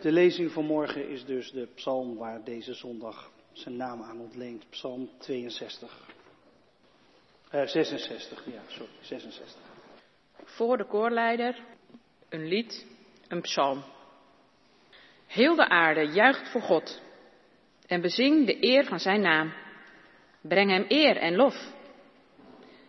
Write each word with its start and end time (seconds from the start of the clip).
De 0.00 0.12
lezing 0.12 0.52
van 0.52 0.64
morgen 0.64 1.08
is 1.08 1.24
dus 1.24 1.50
de 1.50 1.68
psalm 1.74 2.16
waar 2.16 2.44
deze 2.44 2.74
zondag 2.74 3.30
zijn 3.52 3.76
naam 3.76 4.02
aan 4.02 4.20
ontleent. 4.20 4.70
Psalm 4.70 5.10
62. 5.18 6.06
Uh, 7.54 7.66
66, 7.66 8.44
ja, 8.46 8.60
sorry, 8.66 8.92
66. 9.00 9.60
Voor 10.44 10.76
de 10.76 10.84
koorleider 10.84 11.64
een 12.28 12.48
lied, 12.48 12.86
een 13.28 13.40
psalm. 13.40 13.84
Heel 15.26 15.54
de 15.54 15.68
aarde 15.68 16.06
juicht 16.06 16.50
voor 16.50 16.62
God 16.62 17.02
en 17.86 18.00
bezing 18.00 18.46
de 18.46 18.64
eer 18.64 18.84
van 18.84 18.98
zijn 18.98 19.20
naam. 19.20 19.52
Breng 20.40 20.70
hem 20.70 20.84
eer 20.88 21.16
en 21.16 21.36
lof. 21.36 21.72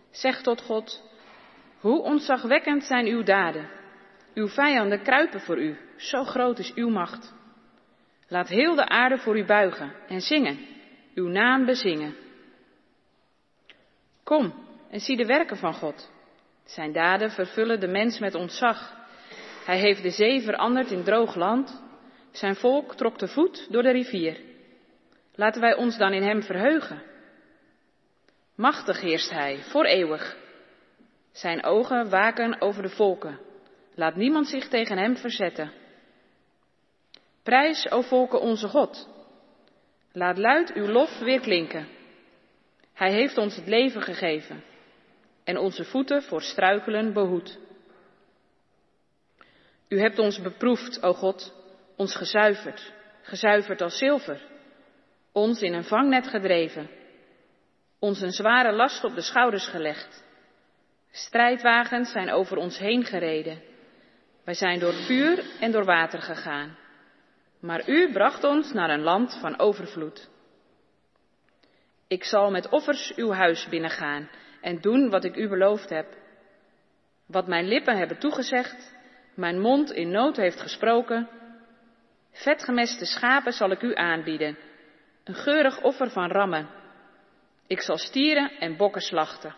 Zeg 0.10 0.41
tot 0.41 0.62
God, 0.62 1.04
hoe 1.80 2.02
ontzagwekkend 2.02 2.84
zijn 2.84 3.05
uw 3.05 3.23
daden. 3.23 3.79
Uw 4.40 4.48
vijanden 4.48 5.02
kruipen 5.02 5.40
voor 5.40 5.58
u, 5.58 5.78
zo 5.98 6.24
groot 6.24 6.60
is 6.60 6.74
uw 6.74 6.90
macht. 6.90 7.34
Laat 8.27 8.48
heel 8.48 8.76
de 8.76 8.88
aarde 8.88 9.18
voor 9.18 9.38
u 9.38 9.46
buigen 9.46 9.94
en 10.08 10.22
zingen, 10.22 10.59
uw 11.16 11.27
naam 11.27 11.66
bezingen. 11.66 12.16
Kom 14.23 14.54
en 14.90 14.99
zie 14.99 15.18
de 15.18 15.26
werken 15.26 15.58
van 15.58 15.73
God. 15.73 16.12
Zijn 16.66 16.91
daden 16.91 17.32
vervullen 17.32 17.80
de 17.80 17.88
mens 17.88 18.20
met 18.20 18.36
ontzag. 18.36 18.96
Hij 19.66 19.80
heeft 19.80 20.04
de 20.04 20.10
zee 20.10 20.41
veranderd 20.41 20.91
in 20.91 21.04
droog 21.04 21.35
land. 21.35 21.84
Zijn 22.32 22.55
volk 22.55 22.96
trok 22.96 23.18
te 23.18 23.27
voet 23.27 23.68
door 23.71 23.84
de 23.84 23.91
rivier. 23.91 24.40
Laten 25.35 25.62
wij 25.62 25.76
ons 25.76 25.98
dan 25.98 26.13
in 26.13 26.24
hem 26.24 26.44
verheugen. 26.44 27.02
Machtig 28.55 29.02
heerst 29.02 29.30
hij, 29.30 29.58
voor 29.58 29.85
eeuwig. 29.85 30.38
Zijn 31.32 31.63
ogen 31.63 32.10
waken 32.10 32.62
over 32.62 32.82
de 32.82 32.90
volken. 32.90 33.48
Laat 33.99 34.16
niemand 34.16 34.48
zich 34.48 34.67
tegen 34.67 34.98
hem 34.98 35.17
verzetten. 35.17 35.71
Prijs, 37.44 37.91
o 37.91 38.02
volken, 38.02 38.41
onze 38.41 38.67
God. 38.67 39.09
Laat 40.12 40.37
luid 40.37 40.74
uw 40.74 40.87
lof 40.87 41.20
weer 41.20 41.40
klinken. 41.40 41.87
Hij 42.93 43.12
heeft 43.12 43.37
ons 43.37 43.55
het 43.55 43.68
leven 43.68 44.01
gegeven 44.01 44.63
en 45.43 45.57
onze 45.57 45.84
voeten 45.84 46.24
voor 46.24 46.41
struikelen 46.41 47.13
behoed. 47.13 47.59
U 49.87 49.99
hebt 49.99 50.20
ons 50.20 50.41
beproefd, 50.41 51.04
o 51.04 51.13
God, 51.13 51.54
ons 51.96 52.15
gezuiverd, 52.15 52.93
gezuiverd 53.21 53.81
als 53.81 53.98
zilver, 53.98 54.41
ons 55.31 55.62
in 55.62 55.74
een 55.74 55.84
vangnet 55.84 56.27
gedreven, 56.27 56.90
ons 57.99 58.21
een 58.21 58.31
zware 58.31 58.71
last 58.71 59.04
op 59.04 59.15
de 59.15 59.21
schouders 59.21 59.68
gelegd. 59.68 60.24
Strijdwagens 61.12 62.12
zijn 62.12 62.31
over 62.31 62.57
ons 62.57 62.77
heen 62.77 63.04
gereden. 63.04 63.68
Wij 64.50 64.58
zijn 64.58 64.80
door 64.80 64.94
vuur 64.94 65.44
en 65.59 65.72
door 65.72 65.86
water 65.86 66.22
gegaan. 66.22 66.78
Maar 67.59 67.90
u 67.90 68.12
bracht 68.12 68.44
ons 68.44 68.74
naar 68.74 68.90
een 68.90 69.02
land 69.02 69.38
van 69.42 69.59
overvloed. 69.59 70.30
Ik 72.08 72.24
zal 72.24 72.52
met 72.52 72.70
offers 72.70 73.14
uw 73.16 73.31
huis 73.31 73.68
binnengaan 73.68 74.30
en 74.62 74.81
doen 74.81 75.09
wat 75.09 75.24
ik 75.24 75.36
u 75.36 75.47
beloofd 75.47 75.90
heb. 75.90 76.18
Wat 77.25 77.47
mijn 77.47 77.68
lippen 77.68 77.97
hebben 77.97 78.20
toegezegd, 78.20 78.94
mijn 79.34 79.59
mond 79.59 79.92
in 79.92 80.12
nood 80.12 80.38
heeft 80.38 80.62
gesproken. 80.62 81.30
Vetgemeste 82.31 83.06
schapen 83.06 83.53
zal 83.53 83.72
ik 83.72 83.81
u 83.81 83.96
aanbieden, 83.96 84.58
een 85.24 85.36
geurig 85.36 85.81
offer 85.81 86.09
van 86.09 86.31
rammen. 86.31 86.70
Ik 87.68 87.81
zal 87.81 87.97
stieren 87.97 88.52
en 88.59 88.78
bokken 88.78 89.02
slachten. 89.02 89.56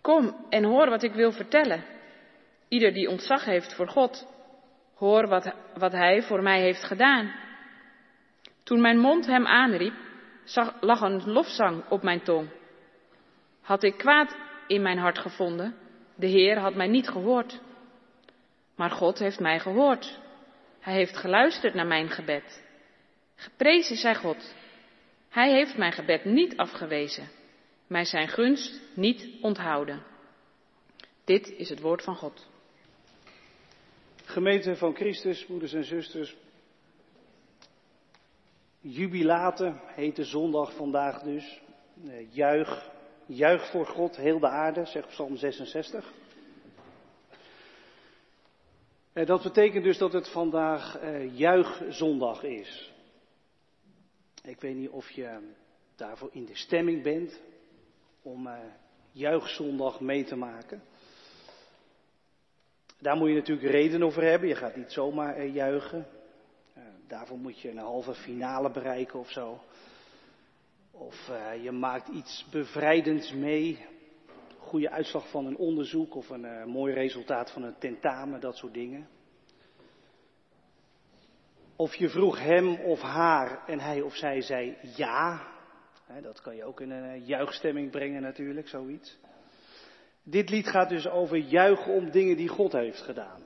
Kom 0.00 0.46
en 0.48 0.64
hoor 0.64 0.88
wat 0.88 1.02
ik 1.02 1.12
wil 1.12 1.32
vertellen. 1.32 1.98
Ieder 2.70 2.92
die 2.92 3.08
ontzag 3.08 3.44
heeft 3.44 3.74
voor 3.74 3.88
God, 3.88 4.26
hoor 4.94 5.28
wat, 5.28 5.54
wat 5.74 5.92
Hij 5.92 6.22
voor 6.22 6.42
mij 6.42 6.60
heeft 6.60 6.84
gedaan. 6.84 7.34
Toen 8.62 8.80
mijn 8.80 8.98
mond 8.98 9.26
Hem 9.26 9.46
aanriep, 9.46 9.94
lag 10.80 11.00
een 11.00 11.30
lofzang 11.30 11.88
op 11.88 12.02
mijn 12.02 12.22
tong. 12.22 12.48
Had 13.60 13.82
ik 13.82 13.98
kwaad 13.98 14.36
in 14.66 14.82
mijn 14.82 14.98
hart 14.98 15.18
gevonden, 15.18 15.74
de 16.14 16.26
Heer 16.26 16.58
had 16.58 16.74
mij 16.74 16.86
niet 16.88 17.08
gehoord. 17.08 17.60
Maar 18.76 18.90
God 18.90 19.18
heeft 19.18 19.40
mij 19.40 19.60
gehoord. 19.60 20.20
Hij 20.80 20.94
heeft 20.94 21.16
geluisterd 21.16 21.74
naar 21.74 21.86
mijn 21.86 22.08
gebed. 22.08 22.64
Geprezen 23.34 23.96
zij 23.96 24.14
God. 24.14 24.54
Hij 25.28 25.52
heeft 25.52 25.76
mijn 25.76 25.92
gebed 25.92 26.24
niet 26.24 26.56
afgewezen, 26.56 27.28
mij 27.86 28.04
zijn 28.04 28.28
gunst 28.28 28.80
niet 28.94 29.28
onthouden. 29.40 30.02
Dit 31.24 31.48
is 31.56 31.68
het 31.68 31.80
woord 31.80 32.02
van 32.02 32.16
God. 32.16 32.48
Gemeente 34.30 34.76
van 34.76 34.94
Christus, 34.94 35.46
moeders 35.46 35.72
en 35.72 35.84
zusters. 35.84 36.36
Jubilaten 38.80 39.80
heet 39.84 40.16
de 40.16 40.24
zondag 40.24 40.74
vandaag 40.74 41.22
dus. 41.22 41.60
Eh, 42.06 42.34
juich, 42.34 42.90
juich 43.26 43.70
voor 43.70 43.86
God, 43.86 44.16
heel 44.16 44.38
de 44.38 44.48
aarde, 44.48 44.84
zegt 44.84 45.08
Psalm 45.08 45.36
66. 45.36 46.12
En 49.12 49.26
dat 49.26 49.42
betekent 49.42 49.84
dus 49.84 49.98
dat 49.98 50.12
het 50.12 50.28
vandaag 50.28 50.98
eh, 50.98 51.38
juichzondag 51.38 52.42
is. 52.42 52.92
Ik 54.42 54.60
weet 54.60 54.76
niet 54.76 54.90
of 54.90 55.10
je 55.10 55.54
daarvoor 55.96 56.30
in 56.32 56.44
de 56.44 56.56
stemming 56.56 57.02
bent 57.02 57.40
om 58.22 58.48
juichzondag 59.12 60.00
mee 60.00 60.24
te 60.24 60.36
maken. 60.36 60.82
Daar 63.00 63.16
moet 63.16 63.28
je 63.28 63.34
natuurlijk 63.34 63.70
reden 63.70 64.02
over 64.02 64.22
hebben. 64.22 64.48
Je 64.48 64.54
gaat 64.54 64.76
niet 64.76 64.92
zomaar 64.92 65.38
uh, 65.38 65.54
juichen. 65.54 66.06
Uh, 66.76 66.82
daarvoor 67.06 67.38
moet 67.38 67.60
je 67.60 67.70
een 67.70 67.78
halve 67.78 68.14
finale 68.14 68.70
bereiken 68.70 69.18
of 69.18 69.30
zo. 69.30 69.60
Of 70.90 71.28
uh, 71.30 71.62
je 71.62 71.70
maakt 71.70 72.08
iets 72.08 72.46
bevrijdends 72.50 73.32
mee. 73.32 73.86
Goede 74.58 74.90
uitslag 74.90 75.30
van 75.30 75.46
een 75.46 75.56
onderzoek 75.56 76.14
of 76.14 76.28
een 76.28 76.68
mooi 76.68 76.94
resultaat 76.94 77.50
van 77.50 77.62
een 77.62 77.78
tentamen, 77.78 78.40
dat 78.40 78.56
soort 78.56 78.74
dingen. 78.74 79.08
Of 81.76 81.94
je 81.94 82.08
vroeg 82.08 82.40
hem 82.40 82.74
of 82.74 83.00
haar 83.00 83.66
en 83.66 83.80
hij 83.80 84.00
of 84.00 84.16
zij 84.16 84.40
zei 84.40 84.76
ja. 84.96 85.48
Dat 86.22 86.40
kan 86.40 86.56
je 86.56 86.64
ook 86.64 86.80
in 86.80 86.90
een 86.90 87.24
juichstemming 87.24 87.90
brengen 87.90 88.22
natuurlijk, 88.22 88.68
zoiets. 88.68 89.18
Dit 90.30 90.50
lied 90.50 90.66
gaat 90.66 90.88
dus 90.88 91.08
over 91.08 91.36
juichen 91.36 91.92
om 91.92 92.10
dingen 92.10 92.36
die 92.36 92.48
God 92.48 92.72
heeft 92.72 93.00
gedaan. 93.00 93.42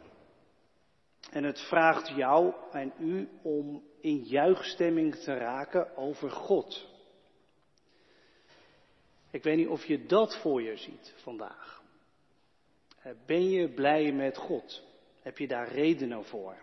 En 1.30 1.44
het 1.44 1.60
vraagt 1.60 2.08
jou 2.08 2.54
en 2.72 2.92
u 2.98 3.28
om 3.42 3.82
in 4.00 4.16
juichstemming 4.16 5.14
te 5.14 5.34
raken 5.34 5.96
over 5.96 6.30
God. 6.30 6.88
Ik 9.30 9.42
weet 9.42 9.56
niet 9.56 9.68
of 9.68 9.84
je 9.84 10.06
dat 10.06 10.36
voor 10.36 10.62
je 10.62 10.76
ziet 10.76 11.14
vandaag. 11.16 11.82
Ben 13.26 13.50
je 13.50 13.68
blij 13.68 14.12
met 14.12 14.36
God? 14.36 14.82
Heb 15.22 15.38
je 15.38 15.48
daar 15.48 15.68
redenen 15.68 16.24
voor? 16.24 16.56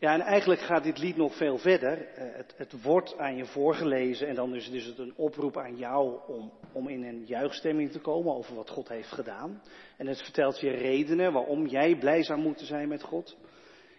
Ja, 0.00 0.12
en 0.12 0.20
eigenlijk 0.20 0.60
gaat 0.60 0.82
dit 0.82 0.98
lied 0.98 1.16
nog 1.16 1.36
veel 1.36 1.58
verder. 1.58 2.08
Het, 2.14 2.54
het, 2.56 2.82
wordt 2.82 3.18
aan 3.18 3.36
je 3.36 3.44
voorgelezen 3.44 4.28
en 4.28 4.34
dan 4.34 4.54
is, 4.54 4.70
dus 4.70 4.84
het 4.84 4.98
een 4.98 5.12
oproep 5.16 5.56
aan 5.56 5.76
jou 5.76 6.18
om, 6.26 6.52
om 6.72 6.88
in 6.88 7.04
een 7.04 7.24
juichstemming 7.26 7.90
te 7.90 8.00
komen 8.00 8.34
over 8.34 8.54
wat 8.54 8.70
God 8.70 8.88
heeft 8.88 9.12
gedaan. 9.12 9.62
En 9.96 10.06
het 10.06 10.22
vertelt 10.22 10.60
je 10.60 10.70
redenen 10.70 11.32
waarom 11.32 11.66
jij 11.66 11.96
blij 11.96 12.22
zou 12.22 12.40
moeten 12.40 12.66
zijn 12.66 12.88
met 12.88 13.02
God. 13.02 13.36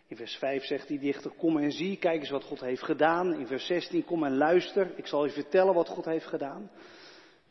In 0.07 0.15
vers 0.15 0.35
5 0.35 0.63
zegt 0.63 0.87
die 0.87 0.99
dichter, 0.99 1.31
kom 1.31 1.57
en 1.57 1.71
zie, 1.71 1.97
kijk 1.97 2.19
eens 2.19 2.29
wat 2.29 2.43
God 2.43 2.61
heeft 2.61 2.83
gedaan. 2.83 3.33
In 3.33 3.47
vers 3.47 3.65
16, 3.65 4.05
kom 4.05 4.23
en 4.23 4.37
luister, 4.37 4.91
ik 4.95 5.07
zal 5.07 5.25
je 5.25 5.31
vertellen 5.31 5.73
wat 5.73 5.89
God 5.89 6.05
heeft 6.05 6.27
gedaan. 6.27 6.71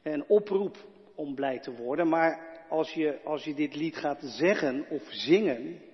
Een 0.03 0.25
oproep 0.28 0.77
om 1.15 1.34
blij 1.34 1.59
te 1.59 1.75
worden, 1.75 2.09
maar 2.09 2.65
als 2.69 2.93
je, 2.93 3.21
als 3.25 3.44
je 3.44 3.55
dit 3.55 3.75
lied 3.75 3.97
gaat 3.97 4.21
zeggen 4.22 4.87
of 4.88 5.03
zingen, 5.09 5.88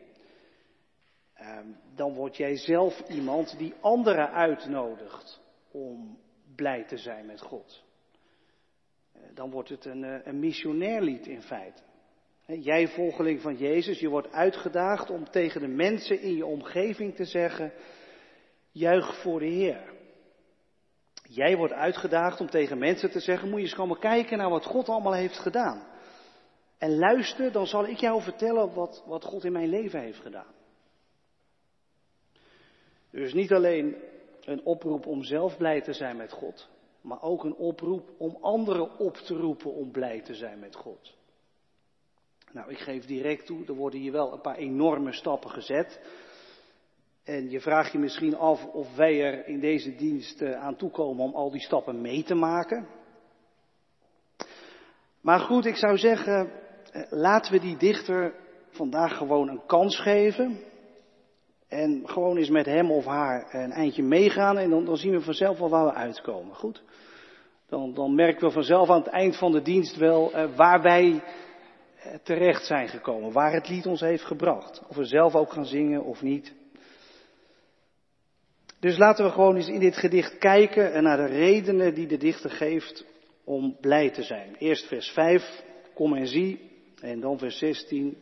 dan 1.95 2.15
word 2.15 2.37
jij 2.37 2.57
zelf 2.57 3.09
iemand 3.09 3.59
die 3.59 3.75
anderen 3.81 4.31
uitnodigt 4.33 5.41
om 5.71 6.19
blij 6.55 6.85
te 6.85 6.97
zijn 6.97 7.27
met 7.27 7.41
God. 7.41 7.85
Eh, 9.13 9.21
dan 9.35 9.51
wordt 9.51 9.69
het 9.69 9.85
een, 9.85 10.05
eh, 10.05 10.27
een 10.27 10.39
missionair 10.39 11.03
lied 11.03 11.27
in 11.27 11.43
feite. 11.43 11.83
Jij 12.47 12.89
volgeling 12.89 13.41
van 13.41 13.57
Jezus, 13.57 14.01
je 14.01 14.09
wordt 14.09 14.33
uitgedaagd 14.33 15.11
om 15.11 15.31
tegen 15.31 15.61
de 15.61 15.69
mensen 15.69 16.21
in 16.21 16.37
je 16.37 16.47
omgeving 16.47 17.15
te 17.15 17.25
zeggen, 17.25 17.73
juich 18.71 19.21
voor 19.21 19.39
de 19.39 19.47
Heer. 19.47 19.95
Jij 21.23 21.57
wordt 21.57 21.73
uitgedaagd 21.73 22.41
om 22.41 22.51
tegen 22.51 22.79
mensen 22.79 23.11
te 23.11 23.21
zeggen, 23.21 23.49
moet 23.49 23.59
je 23.59 23.65
eens 23.65 23.75
komen 23.75 23.99
kijken 23.99 24.39
naar 24.39 24.51
wat 24.51 24.65
God 24.65 24.89
allemaal 24.89 25.15
heeft 25.15 25.39
gedaan. 25.39 25.83
En 26.79 26.99
luister, 26.99 27.53
dan 27.53 27.67
zal 27.67 27.87
ik 27.87 27.99
jou 27.99 28.23
vertellen 28.23 28.75
wat, 28.75 29.05
wat 29.07 29.25
God 29.25 29.45
in 29.45 29.53
mijn 29.53 29.69
leven 29.69 30.01
heeft 30.01 30.21
gedaan. 30.21 30.56
Dus 33.17 33.33
niet 33.33 33.53
alleen 33.53 33.97
een 34.45 34.65
oproep 34.65 35.07
om 35.07 35.23
zelf 35.23 35.57
blij 35.57 35.81
te 35.81 35.93
zijn 35.93 36.17
met 36.17 36.33
God, 36.33 36.69
maar 37.01 37.23
ook 37.23 37.45
een 37.45 37.55
oproep 37.55 38.11
om 38.19 38.37
anderen 38.41 38.99
op 38.99 39.15
te 39.15 39.35
roepen 39.35 39.73
om 39.75 39.91
blij 39.91 40.21
te 40.21 40.35
zijn 40.35 40.59
met 40.59 40.75
God. 40.75 41.15
Nou, 42.53 42.71
ik 42.71 42.79
geef 42.79 43.05
direct 43.05 43.47
toe, 43.47 43.67
er 43.67 43.75
worden 43.75 44.01
hier 44.01 44.13
wel 44.13 44.33
een 44.33 44.41
paar 44.41 44.57
enorme 44.57 45.13
stappen 45.13 45.51
gezet. 45.51 46.01
En 47.25 47.51
je 47.51 47.61
vraagt 47.61 47.93
je 47.93 47.99
misschien 47.99 48.37
af 48.37 48.67
of 48.67 48.97
wij 48.97 49.23
er 49.23 49.47
in 49.47 49.61
deze 49.61 49.95
dienst 49.95 50.43
eh, 50.43 50.53
aan 50.53 50.77
toekomen 50.77 51.25
om 51.25 51.35
al 51.35 51.51
die 51.51 51.61
stappen 51.61 52.01
mee 52.01 52.23
te 52.23 52.35
maken. 52.35 52.89
Maar 55.21 55.41
goed, 55.41 55.65
ik 55.65 55.77
zou 55.77 55.99
zeggen, 55.99 56.53
eh, 56.93 57.03
laten 57.11 57.53
we 57.53 57.61
die 57.61 57.77
dichter 57.77 58.35
vandaag 58.69 59.17
gewoon 59.17 59.49
een 59.49 59.67
kans 59.67 60.01
geven. 60.01 60.75
En 61.69 62.03
gewoon 62.05 62.37
eens 62.37 62.49
met 62.49 62.67
hem 62.67 62.91
of 62.91 63.05
haar 63.05 63.55
een 63.55 63.73
eindje 63.73 64.03
meegaan 64.03 64.59
en 64.59 64.71
dan, 64.71 64.85
dan 64.85 64.97
zien 64.97 65.13
we 65.13 65.21
vanzelf 65.21 65.59
wel 65.59 65.69
waar 65.69 65.85
we 65.85 65.93
uitkomen. 65.93 66.55
Goed? 66.55 66.83
Dan, 67.69 67.95
dan 67.95 68.15
merken 68.15 68.47
we 68.47 68.53
vanzelf 68.53 68.91
aan 68.91 69.03
het 69.03 69.13
eind 69.13 69.37
van 69.37 69.53
de 69.53 69.63
dienst 69.63 69.97
wel 69.97 70.33
eh, 70.33 70.57
waar 70.57 70.83
wij 70.83 71.23
eh, 71.97 72.15
terecht 72.23 72.67
zijn 72.67 72.89
gekomen. 72.89 73.33
Waar 73.33 73.53
het 73.53 73.69
lied 73.69 73.87
ons 73.87 74.01
heeft 74.01 74.25
gebracht. 74.25 74.83
Of 74.89 74.97
we 74.97 75.05
zelf 75.05 75.35
ook 75.35 75.53
gaan 75.53 75.67
zingen 75.67 76.05
of 76.05 76.23
niet. 76.23 76.55
Dus 78.81 78.99
laten 78.99 79.25
we 79.25 79.31
gewoon 79.31 79.57
eens 79.57 79.69
in 79.69 79.81
dit 79.81 79.97
gedicht 79.97 80.39
kijken 80.39 81.03
naar 81.03 81.17
de 81.17 81.27
redenen 81.27 81.95
die 81.95 82.07
de 82.07 82.17
dichter 82.17 82.51
geeft 82.51 83.05
om 83.45 83.77
blij 83.81 84.11
te 84.11 84.23
zijn. 84.23 84.55
Eerst 84.59 84.87
vers 84.87 85.11
5, 85.11 85.63
kom 85.95 86.15
en 86.15 86.27
zie. 86.27 86.71
En 87.01 87.21
dan 87.21 87.39
vers 87.39 87.59
16, 87.59 88.17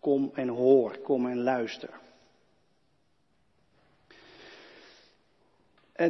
kom 0.00 0.30
en 0.34 0.48
hoor, 0.48 0.98
kom 0.98 1.26
en 1.26 1.42
luister. 1.42 2.01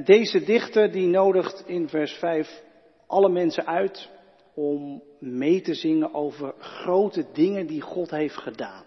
Deze 0.05 0.45
dichter 0.45 0.93
die 0.93 1.07
nodigt 1.07 1.63
in 1.67 1.89
vers 1.89 2.13
5 2.13 2.63
alle 3.07 3.29
mensen 3.29 3.67
uit 3.67 4.11
om 4.55 5.03
mee 5.19 5.61
te 5.61 5.75
zingen 5.75 6.15
over 6.15 6.55
grote 6.59 7.27
dingen 7.33 7.67
die 7.67 7.81
God 7.81 8.11
heeft 8.11 8.37
gedaan. 8.37 8.85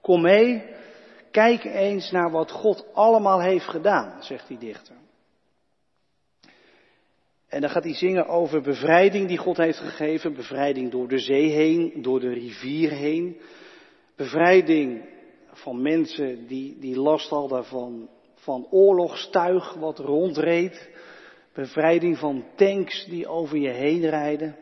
Kom 0.00 0.22
mee, 0.22 0.62
kijk 1.30 1.64
eens 1.64 2.10
naar 2.10 2.30
wat 2.30 2.50
God 2.50 2.86
allemaal 2.92 3.40
heeft 3.40 3.68
gedaan, 3.68 4.22
zegt 4.22 4.48
die 4.48 4.58
dichter. 4.58 4.96
En 7.48 7.60
dan 7.60 7.70
gaat 7.70 7.84
hij 7.84 7.94
zingen 7.94 8.26
over 8.26 8.62
bevrijding 8.62 9.28
die 9.28 9.38
God 9.38 9.56
heeft 9.56 9.78
gegeven. 9.78 10.34
Bevrijding 10.34 10.90
door 10.90 11.08
de 11.08 11.18
zee 11.18 11.50
heen, 11.50 12.02
door 12.02 12.20
de 12.20 12.32
rivier 12.32 12.90
heen. 12.90 13.40
Bevrijding 14.16 15.08
van 15.52 15.82
mensen 15.82 16.46
die, 16.46 16.78
die 16.78 16.96
last 16.96 17.28
hadden 17.28 17.64
van, 17.64 18.08
van 18.38 18.66
oorlogstuig 18.70 19.74
wat 19.74 19.98
rondreed. 19.98 20.90
Bevrijding 21.52 22.18
van 22.18 22.44
tanks 22.54 23.06
die 23.06 23.26
over 23.26 23.58
je 23.58 23.70
heen 23.70 24.08
rijden. 24.08 24.56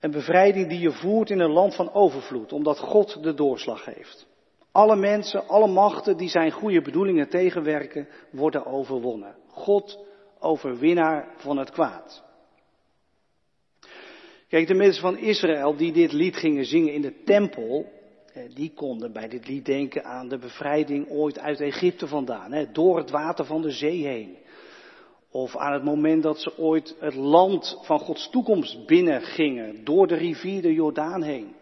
Een 0.00 0.10
bevrijding 0.10 0.68
die 0.68 0.80
je 0.80 0.92
voert 0.92 1.30
in 1.30 1.40
een 1.40 1.52
land 1.52 1.74
van 1.74 1.92
overvloed, 1.92 2.52
omdat 2.52 2.78
God 2.78 3.22
de 3.22 3.34
doorslag 3.34 3.84
heeft. 3.84 4.26
Alle 4.72 4.96
mensen, 4.96 5.48
alle 5.48 5.68
machten 5.68 6.16
die 6.16 6.28
zijn 6.28 6.50
goede 6.50 6.82
bedoelingen 6.82 7.28
tegenwerken, 7.28 8.08
worden 8.30 8.66
overwonnen. 8.66 9.34
God 9.48 9.98
overwinnaar 10.38 11.34
van 11.36 11.56
het 11.56 11.70
kwaad. 11.70 12.22
Kijk, 14.48 14.66
de 14.66 14.74
mensen 14.74 15.02
van 15.02 15.18
Israël 15.18 15.76
die 15.76 15.92
dit 15.92 16.12
lied 16.12 16.36
gingen 16.36 16.64
zingen 16.64 16.92
in 16.92 17.00
de 17.00 17.22
tempel, 17.24 17.86
die 18.54 18.72
konden 18.74 19.12
bij 19.12 19.28
dit 19.28 19.48
lied 19.48 19.64
denken 19.64 20.04
aan 20.04 20.28
de 20.28 20.38
bevrijding 20.38 21.08
ooit 21.08 21.38
uit 21.38 21.60
Egypte 21.60 22.06
vandaan, 22.06 22.68
door 22.72 22.96
het 22.96 23.10
water 23.10 23.44
van 23.44 23.62
de 23.62 23.70
zee 23.70 24.06
heen. 24.06 24.36
Of 25.30 25.56
aan 25.56 25.72
het 25.72 25.84
moment 25.84 26.22
dat 26.22 26.40
ze 26.40 26.58
ooit 26.58 26.96
het 26.98 27.14
land 27.14 27.78
van 27.82 27.98
Gods 27.98 28.30
toekomst 28.30 28.86
binnengingen, 28.86 29.84
door 29.84 30.06
de 30.06 30.14
rivier 30.14 30.62
de 30.62 30.72
Jordaan 30.72 31.22
heen. 31.22 31.54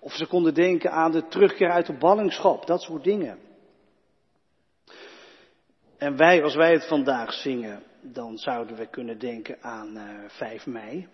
Of 0.00 0.12
ze 0.12 0.26
konden 0.26 0.54
denken 0.54 0.90
aan 0.90 1.12
de 1.12 1.26
terugkeer 1.28 1.70
uit 1.70 1.86
de 1.86 1.98
ballingschap, 1.98 2.66
dat 2.66 2.82
soort 2.82 3.04
dingen. 3.04 3.38
En 5.98 6.16
wij, 6.16 6.42
als 6.42 6.54
wij 6.54 6.72
het 6.72 6.88
vandaag 6.88 7.32
zingen, 7.32 7.82
dan 8.00 8.38
zouden 8.38 8.76
we 8.76 8.86
kunnen 8.86 9.18
denken 9.18 9.62
aan 9.62 9.96
uh, 9.96 10.24
eh, 10.24 10.30
5 10.30 10.66
mei, 10.66 11.08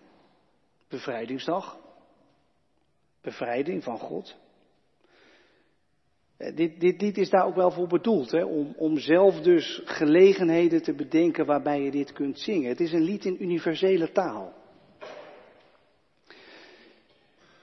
bevrijdingsdag. 0.89 1.77
Bevrijding 3.21 3.83
van 3.83 3.97
God. 3.97 4.35
Uh, 6.39 6.55
dit, 6.55 6.79
dit, 6.79 6.99
dit 6.99 7.17
is 7.17 7.29
daar 7.29 7.45
ook 7.45 7.55
wel 7.55 7.71
voor 7.71 7.87
bedoeld, 7.87 8.31
hè? 8.31 8.43
Om, 8.43 8.73
om 8.77 8.97
zelf 8.97 9.41
dus 9.41 9.81
gelegenheden 9.85 10.83
te 10.83 10.93
bedenken 10.93 11.45
waarbij 11.45 11.81
je 11.81 11.91
dit 11.91 12.13
kunt 12.13 12.39
zingen. 12.39 12.69
Het 12.69 12.79
is 12.79 12.93
een 12.93 13.03
lied 13.03 13.25
in 13.25 13.43
universele 13.43 14.11
taal. 14.11 14.53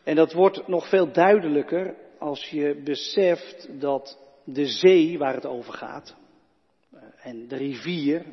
En 0.05 0.17
dat 0.17 0.33
wordt 0.33 0.69
nog 0.69 0.89
veel 0.89 1.13
duidelijker 1.13 1.95
als 2.19 2.51
je 2.51 2.81
beseft 2.85 3.69
dat 3.81 4.19
de 4.45 4.67
zee 4.67 5.19
waar 5.19 5.35
het 5.35 5.47
over 5.47 5.73
gaat, 5.73 6.17
eh, 6.93 7.01
en 7.23 7.49
de 7.49 7.57
rivier 7.57 8.25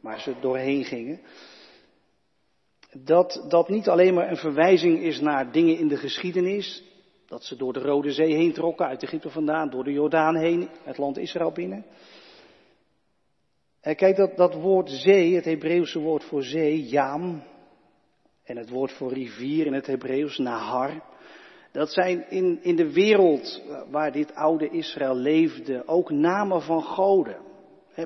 waar 0.00 0.20
ze 0.20 0.34
doorheen 0.40 0.84
gingen, 0.84 1.20
dat 2.92 3.46
dat 3.48 3.68
niet 3.68 3.88
alleen 3.88 4.14
maar 4.14 4.30
een 4.30 4.36
verwijzing 4.36 5.02
is 5.02 5.20
naar 5.20 5.52
dingen 5.52 5.78
in 5.78 5.88
de 5.88 5.96
geschiedenis, 5.96 6.82
dat 7.34 7.44
ze 7.44 7.56
door 7.56 7.72
de 7.72 7.80
Rode 7.80 8.12
Zee 8.12 8.34
heen 8.34 8.52
trokken, 8.52 8.86
uit 8.86 9.02
Egypte 9.02 9.30
vandaan, 9.30 9.70
door 9.70 9.84
de 9.84 9.92
Jordaan 9.92 10.36
heen, 10.36 10.68
het 10.82 10.98
land 10.98 11.18
Israël 11.18 11.52
binnen. 11.52 11.84
En 13.80 13.96
kijk, 13.96 14.16
dat, 14.16 14.36
dat 14.36 14.54
woord 14.54 14.90
zee, 14.90 15.34
het 15.34 15.44
Hebreeuwse 15.44 15.98
woord 15.98 16.24
voor 16.24 16.42
zee, 16.42 16.82
Yam, 16.82 17.42
en 18.44 18.56
het 18.56 18.68
woord 18.68 18.92
voor 18.92 19.12
rivier 19.12 19.66
in 19.66 19.72
het 19.72 19.86
Hebreeuws, 19.86 20.38
Nahar, 20.38 21.02
dat 21.72 21.92
zijn 21.92 22.30
in, 22.30 22.58
in 22.62 22.76
de 22.76 22.92
wereld 22.92 23.62
waar 23.90 24.12
dit 24.12 24.34
oude 24.34 24.68
Israël 24.68 25.14
leefde 25.14 25.86
ook 25.86 26.10
namen 26.10 26.62
van 26.62 26.82
goden 26.82 27.36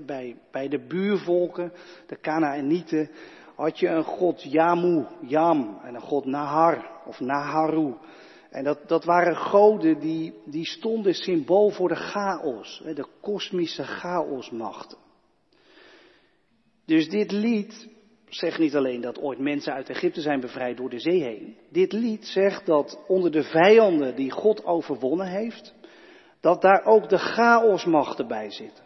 bij, 0.07 0.37
bij 0.51 0.69
de 0.69 0.87
buurvolken, 0.87 1.73
de 2.07 2.21
Canaanieten, 2.21 3.11
had 3.55 3.79
je 3.79 3.89
een 3.89 4.05
god 4.05 4.43
Yamu, 4.43 5.07
Yam, 5.21 5.79
en 5.83 5.95
een 5.95 6.01
god 6.01 6.25
Nahar 6.25 6.91
of 7.07 7.21
Naharu. 7.21 7.95
En 8.51 8.65
dat, 8.65 8.89
dat 8.89 9.05
waren 9.05 9.37
goden 9.37 9.99
die, 9.99 10.35
die 10.45 10.67
stonden 10.67 11.15
symbool 11.15 11.71
voor 11.71 11.89
de 11.89 11.97
chaos, 11.97 12.83
de 12.85 13.07
kosmische 13.21 13.85
chaosmachten. 13.85 14.99
Dus 16.85 17.09
dit 17.09 17.33
lied 17.33 17.89
zegt 18.29 18.59
niet 18.59 18.77
alleen 18.77 19.01
dat 19.01 19.19
ooit 19.19 19.39
mensen 19.39 19.73
uit 19.73 19.89
Egypte 19.89 20.21
zijn 20.21 20.41
bevrijd 20.41 20.77
door 20.77 20.91
de 20.91 21.01
zee 21.01 21.23
heen. 21.23 21.57
Dit 21.71 21.93
lied 21.93 22.27
zegt 22.27 22.67
dat 22.67 23.05
onder 23.07 23.31
de 23.31 23.43
vijanden 23.43 24.17
die 24.17 24.31
God 24.31 24.65
overwonnen 24.65 25.27
heeft, 25.27 25.75
dat 26.41 26.63
daar 26.63 26.85
ook 26.85 27.09
de 27.09 27.19
chaosmachten 27.19 28.29
bij 28.29 28.51
zitten. 28.51 28.85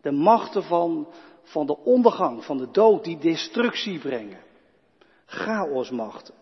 De 0.00 0.12
machten 0.12 0.62
van, 0.62 1.08
van 1.42 1.66
de 1.66 1.78
ondergang, 1.78 2.44
van 2.44 2.56
de 2.56 2.70
dood, 2.70 3.04
die 3.04 3.18
destructie 3.18 3.98
brengen. 3.98 4.42
Chaosmachten. 5.26 6.34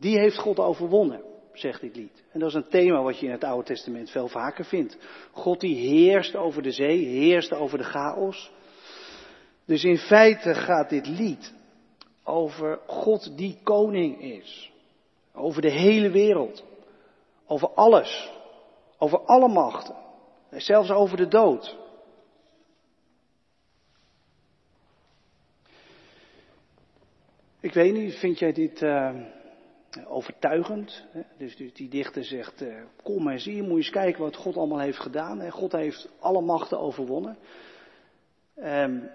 Die 0.00 0.18
heeft 0.18 0.38
God 0.38 0.58
overwonnen, 0.58 1.22
zegt 1.52 1.80
dit 1.80 1.96
lied. 1.96 2.22
En 2.32 2.40
dat 2.40 2.48
is 2.48 2.54
een 2.54 2.68
thema 2.68 3.02
wat 3.02 3.18
je 3.18 3.26
in 3.26 3.32
het 3.32 3.44
Oude 3.44 3.66
Testament 3.66 4.10
veel 4.10 4.28
vaker 4.28 4.64
vindt. 4.64 4.98
God 5.32 5.60
die 5.60 5.76
heerst 5.76 6.36
over 6.36 6.62
de 6.62 6.70
zee, 6.70 7.04
heerst 7.04 7.52
over 7.52 7.78
de 7.78 7.84
chaos. 7.84 8.50
Dus 9.64 9.84
in 9.84 9.98
feite 9.98 10.54
gaat 10.54 10.90
dit 10.90 11.06
lied 11.06 11.52
over 12.24 12.80
God 12.86 13.36
die 13.36 13.58
koning 13.62 14.20
is. 14.20 14.72
Over 15.34 15.62
de 15.62 15.70
hele 15.70 16.10
wereld. 16.10 16.64
Over 17.46 17.68
alles. 17.68 18.30
Over 18.98 19.18
alle 19.18 19.48
machten. 19.48 19.96
Zelfs 20.50 20.90
over 20.90 21.16
de 21.16 21.28
dood. 21.28 21.78
Ik 27.60 27.72
weet 27.72 27.92
niet, 27.92 28.14
vind 28.14 28.38
jij 28.38 28.52
dit 28.52 28.82
uh, 28.82 29.14
overtuigend? 30.08 31.06
Dus, 31.38 31.56
dus, 31.56 31.72
die 31.72 31.88
dichter 31.88 32.24
zegt, 32.24 32.62
uh, 32.62 32.74
kom 33.02 33.22
maar 33.22 33.38
zie, 33.38 33.62
moet 33.62 33.70
je 33.70 33.76
eens 33.76 33.90
kijken 33.90 34.22
wat 34.22 34.36
God 34.36 34.56
allemaal 34.56 34.78
heeft 34.80 35.00
gedaan. 35.00 35.50
God 35.50 35.72
heeft 35.72 36.08
alle 36.20 36.40
machten 36.40 36.78
overwonnen. 36.78 37.38
Um, 38.56 39.10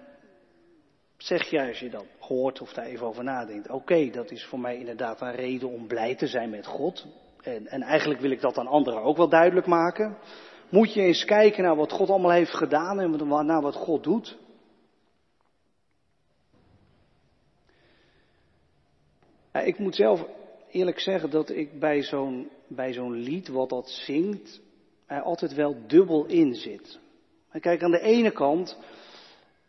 zeg 1.16 1.50
jij 1.50 1.68
als 1.68 1.78
je 1.78 1.90
dat 1.90 2.04
hoort 2.18 2.60
of 2.60 2.72
daar 2.72 2.84
even 2.84 3.06
over 3.06 3.24
nadenkt, 3.24 3.70
oké, 3.70 4.10
dat 4.10 4.30
is 4.30 4.44
voor 4.44 4.60
mij 4.60 4.78
inderdaad 4.78 5.20
een 5.20 5.34
reden 5.34 5.68
om 5.68 5.86
blij 5.86 6.14
te 6.14 6.26
zijn 6.26 6.50
met 6.50 6.66
God. 6.66 7.06
En, 7.42 7.66
en 7.66 7.82
eigenlijk 7.82 8.20
wil 8.20 8.30
ik 8.30 8.40
dat 8.40 8.58
aan 8.58 8.66
anderen 8.66 9.02
ook 9.02 9.16
wel 9.16 9.28
duidelijk 9.28 9.66
maken. 9.66 10.16
Moet 10.68 10.94
je 10.94 11.00
eens 11.00 11.24
kijken 11.24 11.62
naar 11.62 11.76
wat 11.76 11.92
God 11.92 12.08
allemaal 12.08 12.30
heeft 12.30 12.54
gedaan 12.54 13.00
en 13.00 13.46
naar 13.46 13.62
wat 13.62 13.74
God 13.74 14.04
doet. 14.04 14.38
ik 19.64 19.78
moet 19.78 19.94
zelf 19.94 20.26
eerlijk 20.70 21.00
zeggen 21.00 21.30
dat 21.30 21.50
ik 21.50 21.78
bij 21.78 22.02
zo'n, 22.92 23.12
lied 23.12 23.48
wat 23.48 23.68
dat 23.68 23.90
zingt, 23.90 24.60
er 25.06 25.22
altijd 25.22 25.54
wel 25.54 25.76
dubbel 25.86 26.26
in 26.26 26.54
zit. 26.54 26.98
kijk, 27.60 27.82
aan 27.82 27.90
de 27.90 28.00
ene 28.00 28.30
kant, 28.30 28.78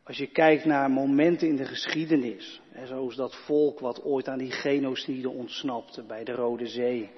als 0.03 0.17
je 0.17 0.27
kijkt 0.27 0.65
naar 0.65 0.91
momenten 0.91 1.47
in 1.47 1.55
de 1.55 1.65
geschiedenis, 1.65 2.61
hè, 2.71 2.85
zoals 2.85 3.15
dat 3.15 3.35
volk 3.35 3.79
wat 3.79 4.03
ooit 4.03 4.27
aan 4.27 4.37
die 4.37 4.51
genocide 4.51 5.29
ontsnapte 5.29 6.03
bij 6.03 6.23
de 6.23 6.31
Rode 6.31 6.67
Zee, 6.67 7.11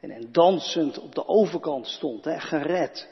en, 0.00 0.10
en 0.10 0.32
dansend 0.32 0.98
op 0.98 1.14
de 1.14 1.26
overkant 1.26 1.86
stond, 1.86 2.24
hè, 2.24 2.40
gered. 2.40 3.08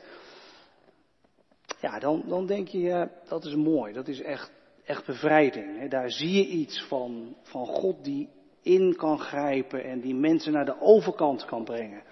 Ja, 1.80 1.98
dan, 1.98 2.22
dan 2.26 2.46
denk 2.46 2.68
je, 2.68 2.78
ja, 2.78 3.10
dat 3.28 3.44
is 3.44 3.54
mooi, 3.54 3.92
dat 3.92 4.08
is 4.08 4.20
echt, 4.20 4.52
echt 4.84 5.06
bevrijding. 5.06 5.78
Hè. 5.78 5.88
Daar 5.88 6.10
zie 6.10 6.32
je 6.32 6.46
iets 6.46 6.82
van, 6.82 7.36
van 7.42 7.66
God 7.66 8.04
die 8.04 8.28
in 8.66 8.96
kan 8.96 9.18
grijpen 9.18 9.84
en 9.84 10.00
die 10.00 10.14
mensen 10.14 10.52
naar 10.52 10.64
de 10.64 10.80
overkant 10.80 11.44
kan 11.44 11.64
brengen. 11.64 12.02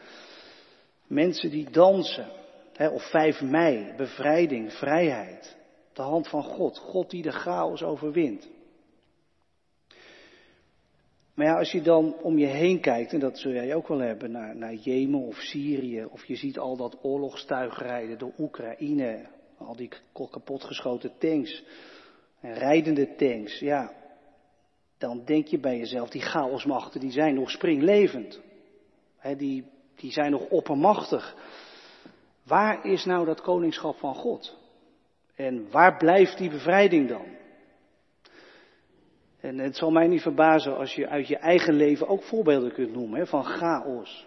Mensen 1.06 1.50
die 1.50 1.70
dansen, 1.70 2.28
hè, 2.72 2.88
of 2.88 3.10
5 3.10 3.40
mei, 3.40 3.92
bevrijding, 3.96 4.72
vrijheid. 4.72 5.56
De 5.92 6.02
hand 6.02 6.28
van 6.28 6.42
God, 6.42 6.78
God 6.78 7.10
die 7.10 7.22
de 7.22 7.32
chaos 7.32 7.82
overwint. 7.82 8.48
Maar 11.34 11.46
ja, 11.46 11.58
als 11.58 11.72
je 11.72 11.82
dan 11.82 12.14
om 12.22 12.38
je 12.38 12.46
heen 12.46 12.80
kijkt, 12.80 13.12
en 13.12 13.20
dat 13.20 13.38
zul 13.38 13.52
jij 13.52 13.74
ook 13.74 13.88
wel 13.88 13.98
hebben, 13.98 14.30
naar, 14.30 14.56
naar 14.56 14.74
Jemen 14.74 15.20
of 15.20 15.36
Syrië, 15.36 16.04
of 16.04 16.24
je 16.24 16.36
ziet 16.36 16.58
al 16.58 16.76
dat 16.76 16.98
oorlogstuig 17.02 17.78
rijden 17.78 18.18
door 18.18 18.32
Oekraïne, 18.38 19.26
al 19.58 19.76
die 19.76 19.90
kapotgeschoten 20.30 21.12
tanks 21.18 21.64
en 22.40 22.54
rijdende 22.54 23.14
tanks, 23.14 23.58
ja, 23.58 23.92
dan 25.04 25.24
denk 25.24 25.46
je 25.46 25.58
bij 25.58 25.78
jezelf, 25.78 26.08
die 26.08 26.22
chaosmachten 26.22 27.00
die 27.00 27.10
zijn 27.10 27.34
nog 27.34 27.50
springlevend. 27.50 28.40
He, 29.18 29.36
die, 29.36 29.64
die 29.96 30.12
zijn 30.12 30.30
nog 30.30 30.48
oppermachtig. 30.48 31.36
Waar 32.42 32.84
is 32.84 33.04
nou 33.04 33.24
dat 33.24 33.40
koningschap 33.40 33.96
van 33.98 34.14
God? 34.14 34.56
En 35.34 35.70
waar 35.70 35.96
blijft 35.96 36.38
die 36.38 36.50
bevrijding 36.50 37.08
dan? 37.08 37.26
En 39.40 39.58
het 39.58 39.76
zal 39.76 39.90
mij 39.90 40.06
niet 40.06 40.22
verbazen 40.22 40.76
als 40.76 40.94
je 40.94 41.08
uit 41.08 41.28
je 41.28 41.36
eigen 41.36 41.74
leven 41.74 42.08
ook 42.08 42.22
voorbeelden 42.22 42.72
kunt 42.72 42.92
noemen 42.92 43.26
van 43.26 43.44
chaos. 43.44 44.26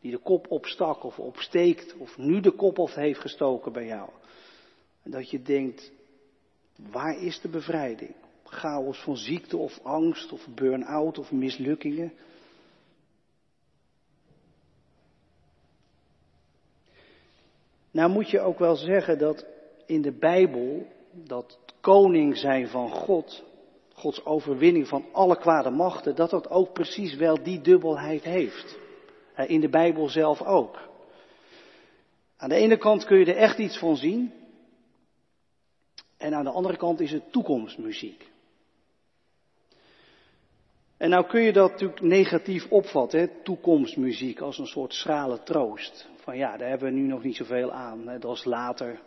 Die 0.00 0.10
de 0.10 0.18
kop 0.18 0.50
opstak 0.50 1.04
of 1.04 1.18
opsteekt 1.18 1.96
of 1.96 2.18
nu 2.18 2.40
de 2.40 2.52
kop 2.52 2.78
op 2.78 2.94
heeft 2.94 3.20
gestoken 3.20 3.72
bij 3.72 3.86
jou. 3.86 4.10
En 5.02 5.10
dat 5.10 5.30
je 5.30 5.42
denkt, 5.42 5.92
waar 6.90 7.18
is 7.18 7.40
de 7.40 7.48
bevrijding? 7.48 8.14
Chaos 8.50 9.02
van 9.02 9.16
ziekte 9.16 9.56
of 9.56 9.80
angst 9.82 10.32
of 10.32 10.46
burn-out 10.54 11.18
of 11.18 11.32
mislukkingen. 11.32 12.12
Nou 17.90 18.10
moet 18.10 18.30
je 18.30 18.40
ook 18.40 18.58
wel 18.58 18.76
zeggen 18.76 19.18
dat 19.18 19.46
in 19.86 20.02
de 20.02 20.12
Bijbel 20.12 20.86
dat 21.12 21.58
koning 21.80 22.36
zijn 22.36 22.68
van 22.68 22.90
God, 22.90 23.44
Gods 23.94 24.24
overwinning 24.24 24.88
van 24.88 25.04
alle 25.12 25.36
kwade 25.36 25.70
machten, 25.70 26.14
dat 26.14 26.30
dat 26.30 26.50
ook 26.50 26.72
precies 26.72 27.14
wel 27.14 27.42
die 27.42 27.60
dubbelheid 27.60 28.24
heeft. 28.24 28.78
In 29.46 29.60
de 29.60 29.68
Bijbel 29.68 30.08
zelf 30.08 30.42
ook. 30.42 30.88
Aan 32.36 32.48
de 32.48 32.54
ene 32.54 32.76
kant 32.76 33.04
kun 33.04 33.18
je 33.18 33.24
er 33.24 33.36
echt 33.36 33.58
iets 33.58 33.78
van 33.78 33.96
zien. 33.96 34.32
En 36.16 36.34
aan 36.34 36.44
de 36.44 36.50
andere 36.50 36.76
kant 36.76 37.00
is 37.00 37.12
het 37.12 37.32
toekomstmuziek. 37.32 38.30
En 40.98 41.10
nou 41.10 41.26
kun 41.26 41.40
je 41.40 41.52
dat 41.52 41.70
natuurlijk 41.70 42.00
negatief 42.00 42.66
opvatten, 42.70 43.30
toekomstmuziek, 43.42 44.40
als 44.40 44.58
een 44.58 44.66
soort 44.66 44.94
schrale 44.94 45.42
troost. 45.42 46.08
Van 46.16 46.36
ja, 46.36 46.56
daar 46.56 46.68
hebben 46.68 46.92
we 46.92 46.98
nu 47.00 47.06
nog 47.06 47.22
niet 47.22 47.36
zoveel 47.36 47.72
aan. 47.72 48.08
Hè? 48.08 48.18
Dat 48.18 48.36
is 48.36 48.44
later, 48.44 49.00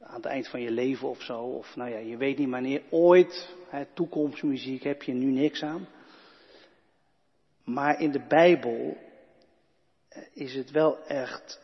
aan 0.00 0.16
het 0.16 0.24
eind 0.24 0.48
van 0.48 0.60
je 0.60 0.70
leven 0.70 1.08
of 1.08 1.22
zo. 1.22 1.38
Of 1.38 1.76
nou 1.76 1.90
ja, 1.90 1.98
je 1.98 2.16
weet 2.16 2.38
niet 2.38 2.50
wanneer 2.50 2.82
ooit, 2.90 3.54
hè, 3.68 3.84
toekomstmuziek 3.94 4.82
heb 4.82 5.02
je 5.02 5.12
nu 5.12 5.30
niks 5.30 5.62
aan. 5.62 5.88
Maar 7.64 8.00
in 8.00 8.10
de 8.10 8.26
Bijbel 8.28 8.96
eh, 10.08 10.22
is 10.32 10.54
het 10.54 10.70
wel 10.70 11.06
echt 11.06 11.60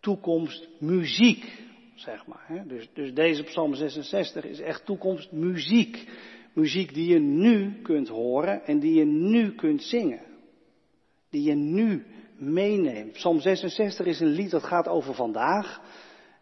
toekomstmuziek, 0.00 1.52
zeg 1.94 2.26
maar. 2.26 2.44
Hè? 2.46 2.66
Dus, 2.66 2.88
dus 2.92 3.14
deze 3.14 3.42
Psalm 3.42 3.74
66 3.74 4.44
is 4.44 4.60
echt 4.60 4.84
toekomstmuziek. 4.84 6.08
Muziek 6.56 6.94
die 6.94 7.06
je 7.06 7.18
nu 7.18 7.82
kunt 7.82 8.08
horen 8.08 8.64
en 8.64 8.78
die 8.78 8.94
je 8.94 9.04
nu 9.04 9.54
kunt 9.54 9.82
zingen. 9.82 10.20
Die 11.30 11.42
je 11.42 11.54
nu 11.54 12.06
meeneemt. 12.36 13.12
Psalm 13.12 13.40
66 13.40 14.06
is 14.06 14.20
een 14.20 14.28
lied 14.28 14.50
dat 14.50 14.62
gaat 14.62 14.88
over 14.88 15.14
vandaag 15.14 15.80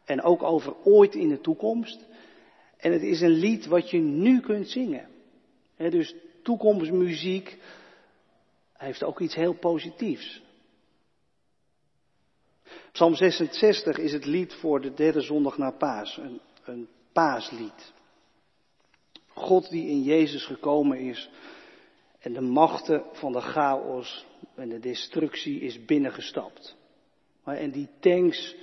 en 0.04 0.22
ook 0.22 0.42
over 0.42 0.76
ooit 0.84 1.14
in 1.14 1.28
de 1.28 1.40
toekomst. 1.40 2.06
En 2.76 2.92
het 2.92 3.02
is 3.02 3.20
een 3.20 3.30
lied 3.30 3.66
wat 3.66 3.90
je 3.90 3.98
nu 3.98 4.40
kunt 4.40 4.68
zingen. 4.68 5.08
dus 5.76 6.14
toekomstmuziek 6.42 7.58
heeft 8.72 9.04
ook 9.04 9.20
iets 9.20 9.34
heel 9.34 9.54
positiefs. 9.54 10.42
Psalm 12.92 13.14
66 13.14 13.98
is 13.98 14.12
het 14.12 14.24
lied 14.24 14.54
voor 14.54 14.80
de 14.80 14.94
derde 14.94 15.20
zondag 15.20 15.58
na 15.58 15.70
paas, 15.70 16.16
een, 16.16 16.40
een 16.64 16.88
paaslied. 17.12 17.93
God 19.44 19.70
die 19.70 19.88
in 19.88 20.02
Jezus 20.02 20.46
gekomen 20.46 20.98
is 20.98 21.30
en 22.18 22.32
de 22.32 22.40
machten 22.40 23.02
van 23.12 23.32
de 23.32 23.40
chaos 23.40 24.26
en 24.54 24.68
de 24.68 24.78
destructie 24.78 25.60
is 25.60 25.84
binnengestapt. 25.84 26.76
En 27.44 27.70
die 27.70 27.88
tanks, 28.00 28.56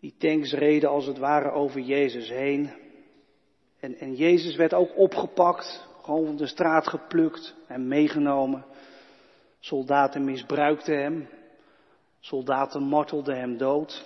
die 0.00 0.14
tanks 0.18 0.52
reden 0.52 0.90
als 0.90 1.06
het 1.06 1.18
ware 1.18 1.50
over 1.50 1.80
Jezus 1.80 2.28
heen. 2.28 2.70
En, 3.80 3.98
en 3.98 4.14
Jezus 4.14 4.56
werd 4.56 4.74
ook 4.74 4.96
opgepakt, 4.96 5.88
gewoon 6.02 6.26
van 6.26 6.36
de 6.36 6.46
straat 6.46 6.88
geplukt 6.88 7.54
en 7.66 7.88
meegenomen. 7.88 8.64
Soldaten 9.60 10.24
misbruikten 10.24 11.02
hem. 11.02 11.28
Soldaten 12.20 12.82
martelden 12.82 13.38
hem 13.38 13.56
dood. 13.56 14.04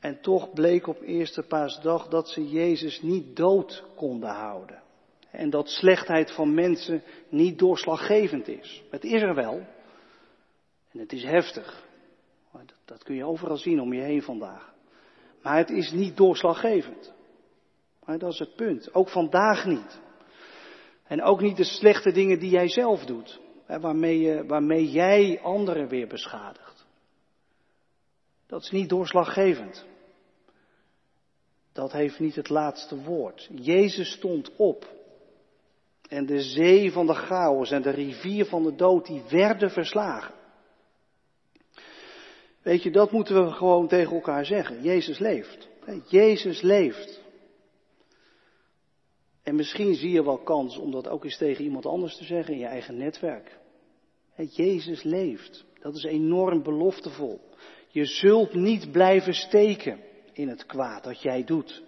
En 0.00 0.20
toch 0.20 0.52
bleek 0.52 0.86
op 0.86 1.00
eerste 1.00 1.42
paasdag 1.42 2.08
dat 2.08 2.28
ze 2.28 2.48
Jezus 2.48 3.02
niet 3.02 3.36
dood 3.36 3.84
konden 3.96 4.30
houden. 4.30 4.82
En 5.30 5.50
dat 5.50 5.68
slechtheid 5.68 6.32
van 6.32 6.54
mensen 6.54 7.02
niet 7.28 7.58
doorslaggevend 7.58 8.48
is. 8.48 8.82
Het 8.90 9.04
is 9.04 9.22
er 9.22 9.34
wel. 9.34 9.66
En 10.90 10.98
het 10.98 11.12
is 11.12 11.22
heftig. 11.22 11.86
Dat, 12.84 13.02
kun 13.02 13.14
je 13.14 13.24
overal 13.24 13.56
zien 13.56 13.80
om 13.80 13.92
je 13.92 14.02
heen 14.02 14.22
vandaag. 14.22 14.74
Maar 15.42 15.56
het 15.56 15.70
is 15.70 15.92
niet 15.92 16.16
doorslaggevend. 16.16 17.12
Maar 18.04 18.18
dat 18.18 18.32
is 18.32 18.38
het 18.38 18.56
punt. 18.56 18.94
Ook 18.94 19.08
vandaag 19.08 19.66
niet. 19.66 20.00
En 21.04 21.22
ook 21.22 21.40
niet 21.40 21.56
de 21.56 21.64
slechte 21.64 22.12
dingen 22.12 22.38
die 22.38 22.50
jij 22.50 22.68
zelf 22.68 23.04
doet. 23.04 23.40
Waarmee, 23.66 24.42
waarmee 24.42 24.90
jij 24.90 25.40
anderen 25.42 25.88
weer 25.88 26.06
beschadigt. 26.06 26.67
Dat 28.48 28.62
is 28.62 28.70
niet 28.70 28.88
doorslaggevend. 28.88 29.86
Dat 31.72 31.92
heeft 31.92 32.18
niet 32.18 32.34
het 32.34 32.48
laatste 32.48 33.02
woord. 33.02 33.48
Jezus 33.52 34.12
stond 34.12 34.56
op. 34.56 34.96
En 36.08 36.26
de 36.26 36.40
zee 36.40 36.92
van 36.92 37.06
de 37.06 37.14
chaos 37.14 37.70
en 37.70 37.82
de 37.82 37.90
rivier 37.90 38.44
van 38.44 38.62
de 38.62 38.74
dood, 38.74 39.06
die 39.06 39.22
werden 39.28 39.70
verslagen. 39.70 40.34
Weet 42.62 42.82
je, 42.82 42.90
dat 42.90 43.10
moeten 43.10 43.44
we 43.44 43.50
gewoon 43.50 43.88
tegen 43.88 44.14
elkaar 44.14 44.44
zeggen. 44.44 44.82
Jezus 44.82 45.18
leeft. 45.18 45.68
Jezus 46.08 46.60
leeft. 46.60 47.20
En 49.42 49.54
misschien 49.54 49.94
zie 49.94 50.10
je 50.10 50.24
wel 50.24 50.38
kans 50.38 50.78
om 50.78 50.90
dat 50.90 51.08
ook 51.08 51.24
eens 51.24 51.36
tegen 51.36 51.64
iemand 51.64 51.86
anders 51.86 52.16
te 52.16 52.24
zeggen 52.24 52.54
in 52.54 52.60
je 52.60 52.66
eigen 52.66 52.96
netwerk. 52.96 53.58
Jezus 54.36 55.02
leeft. 55.02 55.64
Dat 55.80 55.94
is 55.94 56.04
enorm 56.04 56.62
beloftevol. 56.62 57.40
Je 57.88 58.04
zult 58.04 58.54
niet 58.54 58.92
blijven 58.92 59.34
steken 59.34 60.00
in 60.32 60.48
het 60.48 60.66
kwaad 60.66 61.04
dat 61.04 61.22
jij 61.22 61.44
doet. 61.44 61.82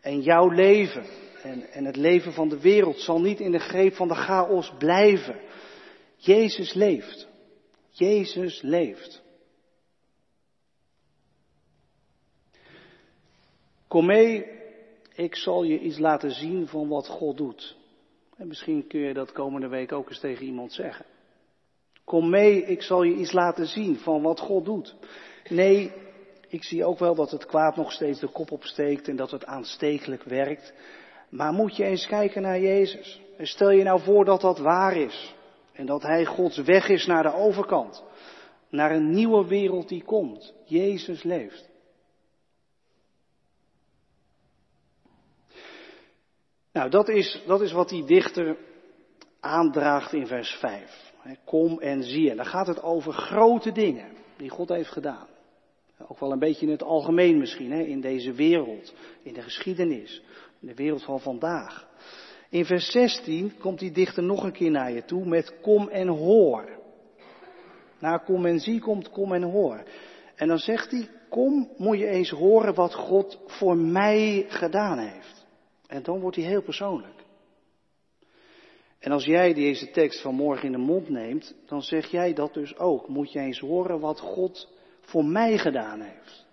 En 0.00 0.20
jouw 0.20 0.48
leven 0.48 1.04
en, 1.42 1.70
en 1.72 1.84
het 1.84 1.96
leven 1.96 2.32
van 2.32 2.48
de 2.48 2.60
wereld 2.60 3.00
zal 3.00 3.20
niet 3.20 3.40
in 3.40 3.50
de 3.50 3.58
greep 3.58 3.94
van 3.94 4.08
de 4.08 4.14
chaos 4.14 4.72
blijven. 4.78 5.40
Jezus 6.16 6.74
leeft. 6.74 7.28
Jezus 7.90 8.62
leeft. 8.62 9.22
Kom 13.88 14.06
mee, 14.06 14.46
ik 15.14 15.36
zal 15.36 15.62
je 15.62 15.78
iets 15.78 15.98
laten 15.98 16.30
zien 16.30 16.66
van 16.66 16.88
wat 16.88 17.06
God 17.06 17.36
doet. 17.36 17.76
En 18.36 18.46
misschien 18.46 18.86
kun 18.86 19.00
je 19.00 19.14
dat 19.14 19.32
komende 19.32 19.68
week 19.68 19.92
ook 19.92 20.08
eens 20.08 20.20
tegen 20.20 20.44
iemand 20.44 20.72
zeggen. 20.72 21.06
Kom 22.04 22.30
mee, 22.30 22.64
ik 22.64 22.82
zal 22.82 23.02
je 23.02 23.14
iets 23.14 23.32
laten 23.32 23.66
zien 23.66 23.96
van 23.96 24.22
wat 24.22 24.40
God 24.40 24.64
doet. 24.64 24.94
Nee, 25.48 25.92
ik 26.48 26.64
zie 26.64 26.84
ook 26.84 26.98
wel 26.98 27.14
dat 27.14 27.30
het 27.30 27.46
kwaad 27.46 27.76
nog 27.76 27.92
steeds 27.92 28.20
de 28.20 28.28
kop 28.28 28.50
opsteekt 28.50 29.08
en 29.08 29.16
dat 29.16 29.30
het 29.30 29.44
aanstekelijk 29.44 30.22
werkt. 30.22 30.74
Maar 31.28 31.52
moet 31.52 31.76
je 31.76 31.84
eens 31.84 32.06
kijken 32.06 32.42
naar 32.42 32.60
Jezus. 32.60 33.20
En 33.36 33.46
stel 33.46 33.70
je 33.70 33.82
nou 33.82 34.00
voor 34.00 34.24
dat 34.24 34.40
dat 34.40 34.58
waar 34.58 34.96
is. 34.96 35.34
En 35.72 35.86
dat 35.86 36.02
Hij 36.02 36.24
Gods 36.24 36.58
weg 36.58 36.88
is 36.88 37.06
naar 37.06 37.22
de 37.22 37.34
overkant. 37.34 38.04
Naar 38.68 38.90
een 38.90 39.10
nieuwe 39.10 39.46
wereld 39.46 39.88
die 39.88 40.04
komt. 40.04 40.54
Jezus 40.64 41.22
leeft. 41.22 41.68
Nou, 46.72 46.90
dat 46.90 47.08
is, 47.08 47.42
dat 47.46 47.60
is 47.60 47.72
wat 47.72 47.88
die 47.88 48.04
dichter 48.04 48.56
aandraagt 49.40 50.12
in 50.12 50.26
vers 50.26 50.50
5. 50.50 51.09
Kom 51.44 51.80
en 51.80 52.02
zie. 52.02 52.30
En 52.30 52.36
dan 52.36 52.46
gaat 52.46 52.66
het 52.66 52.82
over 52.82 53.12
grote 53.12 53.72
dingen 53.72 54.08
die 54.36 54.50
God 54.50 54.68
heeft 54.68 54.90
gedaan. 54.90 55.26
Ook 56.08 56.20
wel 56.20 56.32
een 56.32 56.38
beetje 56.38 56.66
in 56.66 56.72
het 56.72 56.82
algemeen 56.82 57.38
misschien, 57.38 57.72
in 57.72 58.00
deze 58.00 58.32
wereld, 58.32 58.94
in 59.22 59.34
de 59.34 59.42
geschiedenis, 59.42 60.22
in 60.60 60.68
de 60.68 60.74
wereld 60.74 61.02
van 61.02 61.20
vandaag. 61.20 61.88
In 62.48 62.64
vers 62.64 62.90
16 62.90 63.52
komt 63.58 63.78
die 63.78 63.90
dichter 63.90 64.22
nog 64.22 64.44
een 64.44 64.52
keer 64.52 64.70
naar 64.70 64.92
je 64.92 65.04
toe 65.04 65.24
met 65.24 65.60
kom 65.60 65.88
en 65.88 66.08
hoor. 66.08 66.78
Na 67.98 68.16
kom 68.16 68.46
en 68.46 68.58
zie 68.58 68.80
komt 68.80 69.10
kom 69.10 69.32
en 69.32 69.42
hoor. 69.42 69.82
En 70.34 70.48
dan 70.48 70.58
zegt 70.58 70.90
hij, 70.90 71.08
kom 71.28 71.70
moet 71.76 71.98
je 71.98 72.06
eens 72.06 72.30
horen 72.30 72.74
wat 72.74 72.94
God 72.94 73.40
voor 73.46 73.76
mij 73.76 74.44
gedaan 74.48 74.98
heeft. 74.98 75.46
En 75.86 76.02
dan 76.02 76.20
wordt 76.20 76.36
hij 76.36 76.44
heel 76.44 76.62
persoonlijk. 76.62 77.19
En 79.00 79.12
als 79.12 79.24
jij 79.24 79.54
deze 79.54 79.90
tekst 79.90 80.20
van 80.20 80.34
morgen 80.34 80.66
in 80.66 80.72
de 80.72 80.78
mond 80.78 81.08
neemt, 81.08 81.54
dan 81.66 81.82
zeg 81.82 82.10
jij 82.10 82.32
dat 82.32 82.54
dus 82.54 82.76
ook. 82.76 83.08
Moet 83.08 83.32
je 83.32 83.38
eens 83.38 83.58
horen 83.58 84.00
wat 84.00 84.20
God 84.20 84.68
voor 85.00 85.24
mij 85.24 85.58
gedaan 85.58 86.00
heeft. 86.00 86.46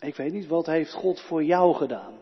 Ik 0.00 0.16
weet 0.16 0.32
niet, 0.32 0.46
wat 0.46 0.66
heeft 0.66 0.92
God 0.92 1.20
voor 1.20 1.44
jou 1.44 1.74
gedaan? 1.74 2.18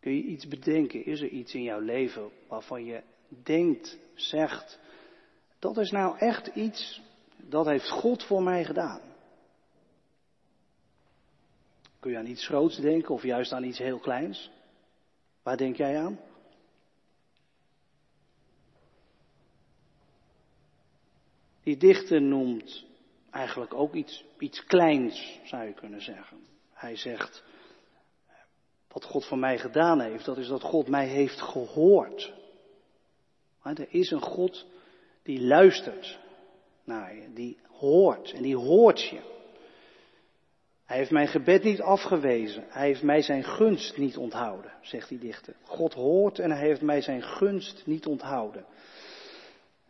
Kun 0.00 0.14
je 0.16 0.22
iets 0.22 0.48
bedenken? 0.48 1.04
Is 1.04 1.20
er 1.20 1.28
iets 1.28 1.54
in 1.54 1.62
jouw 1.62 1.80
leven 1.80 2.30
waarvan 2.48 2.84
je 2.84 3.02
denkt, 3.42 3.98
zegt, 4.14 4.78
dat 5.58 5.78
is 5.78 5.90
nou 5.90 6.18
echt 6.18 6.46
iets, 6.46 7.02
dat 7.36 7.66
heeft 7.66 7.90
God 7.90 8.24
voor 8.24 8.42
mij 8.42 8.64
gedaan? 8.64 9.11
Kun 12.02 12.10
je 12.10 12.18
aan 12.18 12.26
iets 12.26 12.46
groots 12.46 12.76
denken 12.76 13.14
of 13.14 13.22
juist 13.22 13.52
aan 13.52 13.64
iets 13.64 13.78
heel 13.78 13.98
kleins? 13.98 14.50
Waar 15.42 15.56
denk 15.56 15.76
jij 15.76 15.98
aan? 15.98 16.20
Die 21.62 21.76
dichter 21.76 22.22
noemt 22.22 22.84
eigenlijk 23.30 23.74
ook 23.74 23.94
iets, 23.94 24.24
iets 24.38 24.64
kleins, 24.64 25.40
zou 25.44 25.64
je 25.64 25.72
kunnen 25.72 26.02
zeggen. 26.02 26.38
Hij 26.72 26.96
zegt, 26.96 27.44
wat 28.88 29.04
God 29.04 29.26
voor 29.26 29.38
mij 29.38 29.58
gedaan 29.58 30.00
heeft, 30.00 30.24
dat 30.24 30.38
is 30.38 30.48
dat 30.48 30.62
God 30.62 30.88
mij 30.88 31.06
heeft 31.06 31.40
gehoord. 31.40 32.32
Er 33.62 33.94
is 33.94 34.10
een 34.10 34.22
God 34.22 34.66
die 35.22 35.40
luistert 35.40 36.18
naar 36.84 37.14
je, 37.16 37.32
die 37.32 37.58
hoort 37.68 38.32
en 38.32 38.42
die 38.42 38.56
hoort 38.56 39.02
je. 39.02 39.31
Hij 40.92 41.00
heeft 41.00 41.12
mijn 41.12 41.28
gebed 41.28 41.62
niet 41.62 41.80
afgewezen. 41.80 42.64
Hij 42.68 42.86
heeft 42.86 43.02
mij 43.02 43.22
zijn 43.22 43.44
gunst 43.44 43.96
niet 43.96 44.16
onthouden, 44.16 44.72
zegt 44.80 45.08
die 45.08 45.18
dichter. 45.18 45.54
God 45.64 45.94
hoort 45.94 46.38
en 46.38 46.50
hij 46.50 46.66
heeft 46.66 46.80
mij 46.80 47.00
zijn 47.00 47.22
gunst 47.22 47.82
niet 47.86 48.06
onthouden. 48.06 48.64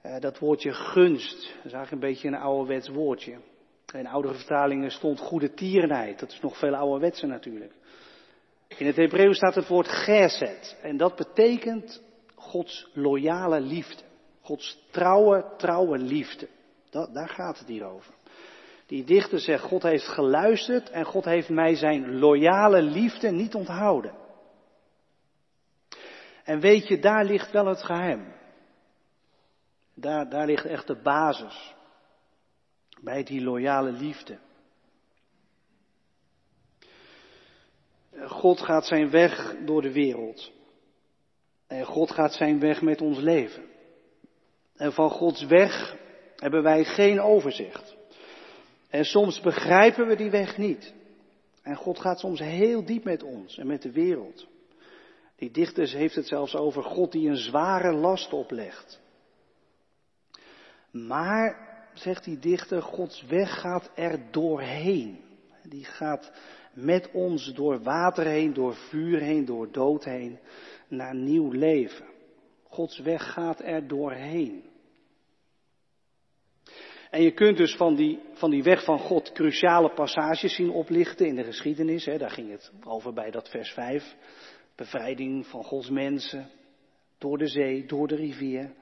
Uh, 0.03 0.19
dat 0.21 0.39
woordje 0.39 0.73
gunst, 0.73 1.37
dat 1.37 1.65
is 1.65 1.73
eigenlijk 1.73 1.91
een 1.91 2.11
beetje 2.11 2.29
een 2.29 2.35
ouderwets 2.35 2.89
woordje. 2.89 3.39
In 3.95 4.07
oudere 4.07 4.35
vertalingen 4.35 4.91
stond 4.91 5.21
goede 5.21 5.55
tierenheid. 5.55 6.19
Dat 6.19 6.31
is 6.31 6.41
nog 6.41 6.59
veel 6.59 6.75
ouderwetser 6.75 7.29
natuurlijk. 7.29 7.73
In 8.69 8.87
het 8.87 8.97
Hebreeuws 8.97 9.37
staat 9.37 9.55
het 9.55 9.69
woord 9.69 9.89
geset. 9.89 10.79
En 10.83 10.97
dat 10.97 11.17
betekent 11.17 12.03
Gods 12.35 12.91
loyale 12.93 13.61
liefde. 13.61 14.03
Gods 14.41 14.87
trouwe, 14.91 15.45
trouwe 15.57 15.99
liefde. 15.99 16.49
Daar 16.91 17.29
gaat 17.29 17.59
het 17.59 17.69
hier 17.69 17.85
over. 17.85 18.15
Die 18.93 19.05
dichter 19.05 19.39
zegt, 19.39 19.63
God 19.63 19.83
heeft 19.83 20.09
geluisterd 20.09 20.91
en 20.91 21.05
God 21.05 21.25
heeft 21.25 21.49
mij 21.49 21.75
zijn 21.75 22.19
loyale 22.19 22.83
liefde 22.83 23.31
niet 23.31 23.55
onthouden. 23.55 24.15
En 26.45 26.61
weet 26.61 26.89
je, 26.89 26.99
daar 26.99 27.25
ligt 27.25 27.51
wel 27.51 27.67
het 27.67 27.83
geheim. 27.83 28.35
Daar, 29.95 30.29
daar 30.29 30.47
ligt 30.47 30.65
echt 30.65 30.87
de 30.87 31.03
basis. 31.03 31.75
Bij 33.01 33.23
die 33.23 33.43
loyale 33.43 33.93
liefde. 33.93 34.39
God 38.27 38.61
gaat 38.61 38.87
zijn 38.87 39.11
weg 39.11 39.55
door 39.65 39.83
de 39.83 39.93
wereld. 39.93 40.53
En 41.67 41.85
God 41.85 42.11
gaat 42.11 42.33
zijn 42.33 42.61
weg 42.61 42.83
met 42.83 43.01
ons 43.01 43.19
leven. 43.19 43.65
En 44.77 44.93
van 44.93 45.11
Gods 45.11 45.45
weg 45.45 45.97
hebben 46.37 46.63
wij 46.63 46.85
geen 46.85 47.21
overzicht. 47.21 48.01
En 48.93 49.05
soms 49.05 49.41
begrijpen 49.41 50.07
we 50.07 50.17
die 50.17 50.31
weg 50.31 50.57
niet. 50.57 50.95
En 51.63 51.77
God 51.77 51.99
gaat 51.99 52.19
soms 52.19 52.41
heel 52.41 52.85
diep 52.85 53.05
met 53.05 53.23
ons 53.23 53.59
en 53.59 53.67
met 53.67 53.83
de 53.83 53.93
wereld. 53.93 54.47
Die 55.37 55.51
dichters 55.51 55.93
heeft 55.93 56.15
het 56.15 56.27
zelfs 56.27 56.57
over 56.57 56.83
God 56.83 57.13
die 57.13 57.29
een 57.29 57.37
zware 57.37 57.93
last 57.93 58.33
oplegt. 58.33 59.01
Maar, 60.91 61.69
zegt 61.95 62.25
die 62.25 62.39
dichter, 62.39 62.83
Gods 62.83 63.23
weg 63.23 63.61
gaat 63.61 63.91
er 63.95 64.21
doorheen. 64.31 65.21
Die 65.63 65.85
gaat 65.85 66.33
met 66.73 67.11
ons 67.13 67.53
door 67.55 67.83
water 67.83 68.27
heen, 68.27 68.53
door 68.53 68.75
vuur 68.75 69.21
heen, 69.21 69.45
door 69.45 69.73
dood 69.73 70.05
heen, 70.05 70.39
naar 70.89 71.15
nieuw 71.15 71.51
leven. 71.51 72.07
Gods 72.63 72.99
weg 72.99 73.33
gaat 73.33 73.61
er 73.61 73.89
doorheen. 73.89 74.72
En 77.13 77.23
je 77.23 77.33
kunt 77.33 77.57
dus 77.57 77.77
van 77.77 77.95
die, 77.95 78.21
van 78.33 78.51
die 78.51 78.63
weg 78.63 78.85
van 78.85 78.99
God 78.99 79.33
cruciale 79.33 79.93
passages 79.93 80.55
zien 80.55 80.71
oplichten 80.71 81.27
in 81.27 81.35
de 81.35 81.45
geschiedenis. 81.45 82.05
Hè, 82.05 82.19
daar 82.19 82.31
ging 82.31 82.51
het 82.51 82.73
over 82.85 83.13
bij 83.13 83.31
dat 83.31 83.49
vers 83.49 83.73
5. 83.73 84.17
Bevrijding 84.75 85.47
van 85.47 85.65
Gods 85.65 85.91
mensen. 85.91 86.51
Door 87.19 87.39
de 87.39 87.47
zee, 87.47 87.87
door 87.87 88.09
de 88.09 88.15
rivier. 88.15 88.73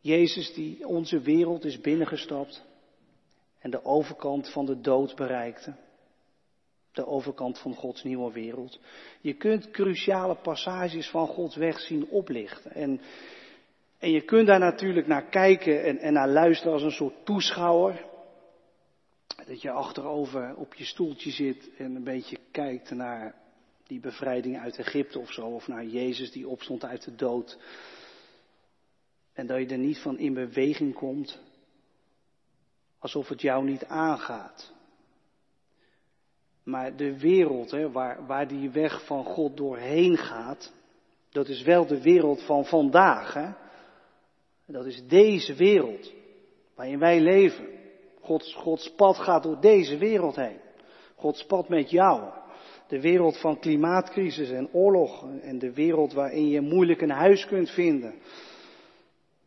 Jezus 0.00 0.52
die 0.52 0.86
onze 0.86 1.20
wereld 1.20 1.64
is 1.64 1.80
binnengestapt. 1.80 2.64
En 3.58 3.70
de 3.70 3.84
overkant 3.84 4.52
van 4.52 4.66
de 4.66 4.80
dood 4.80 5.14
bereikte. 5.14 5.74
De 6.92 7.06
overkant 7.06 7.58
van 7.58 7.74
Gods 7.74 8.02
nieuwe 8.02 8.32
wereld. 8.32 8.80
Je 9.20 9.34
kunt 9.34 9.70
cruciale 9.70 10.34
passages 10.34 11.10
van 11.10 11.26
Gods 11.26 11.56
weg 11.56 11.80
zien 11.80 12.08
oplichten. 12.08 12.70
En 12.70 13.00
en 14.04 14.10
je 14.10 14.20
kunt 14.20 14.46
daar 14.46 14.58
natuurlijk 14.58 15.06
naar 15.06 15.24
kijken 15.24 15.84
en, 15.84 15.98
en 15.98 16.12
naar 16.12 16.28
luisteren 16.28 16.72
als 16.72 16.82
een 16.82 16.90
soort 16.90 17.24
toeschouwer. 17.24 18.04
Dat 19.46 19.62
je 19.62 19.70
achterover 19.70 20.56
op 20.56 20.74
je 20.74 20.84
stoeltje 20.84 21.30
zit 21.30 21.70
en 21.76 21.94
een 21.94 22.04
beetje 22.04 22.38
kijkt 22.50 22.90
naar 22.90 23.34
die 23.86 24.00
bevrijding 24.00 24.58
uit 24.58 24.78
Egypte 24.78 25.18
of 25.18 25.32
zo, 25.32 25.46
of 25.46 25.68
naar 25.68 25.84
Jezus 25.84 26.32
die 26.32 26.48
opstond 26.48 26.84
uit 26.84 27.04
de 27.04 27.14
dood. 27.14 27.58
En 29.32 29.46
dat 29.46 29.58
je 29.58 29.66
er 29.66 29.78
niet 29.78 29.98
van 29.98 30.18
in 30.18 30.34
beweging 30.34 30.94
komt, 30.94 31.40
alsof 32.98 33.28
het 33.28 33.40
jou 33.40 33.64
niet 33.64 33.84
aangaat. 33.84 34.72
Maar 36.62 36.96
de 36.96 37.18
wereld, 37.18 37.70
hè, 37.70 37.90
waar, 37.90 38.26
waar 38.26 38.48
die 38.48 38.70
weg 38.70 39.06
van 39.06 39.24
God 39.24 39.56
doorheen 39.56 40.16
gaat, 40.16 40.72
dat 41.30 41.48
is 41.48 41.62
wel 41.62 41.86
de 41.86 42.02
wereld 42.02 42.42
van 42.42 42.64
vandaag. 42.64 43.34
Hè? 43.34 43.63
Dat 44.66 44.86
is 44.86 45.06
deze 45.06 45.54
wereld 45.54 46.12
waarin 46.74 46.98
wij 46.98 47.20
leven. 47.20 47.68
Gods, 48.20 48.54
Gods 48.54 48.94
pad 48.94 49.18
gaat 49.18 49.42
door 49.42 49.60
deze 49.60 49.98
wereld 49.98 50.36
heen. 50.36 50.60
Gods 51.14 51.46
pad 51.46 51.68
met 51.68 51.90
jou. 51.90 52.32
De 52.88 53.00
wereld 53.00 53.40
van 53.40 53.58
klimaatcrisis 53.58 54.50
en 54.50 54.68
oorlog. 54.72 55.26
En 55.40 55.58
de 55.58 55.72
wereld 55.72 56.12
waarin 56.12 56.48
je 56.48 56.60
moeilijk 56.60 57.00
een 57.00 57.10
huis 57.10 57.46
kunt 57.46 57.70
vinden. 57.70 58.14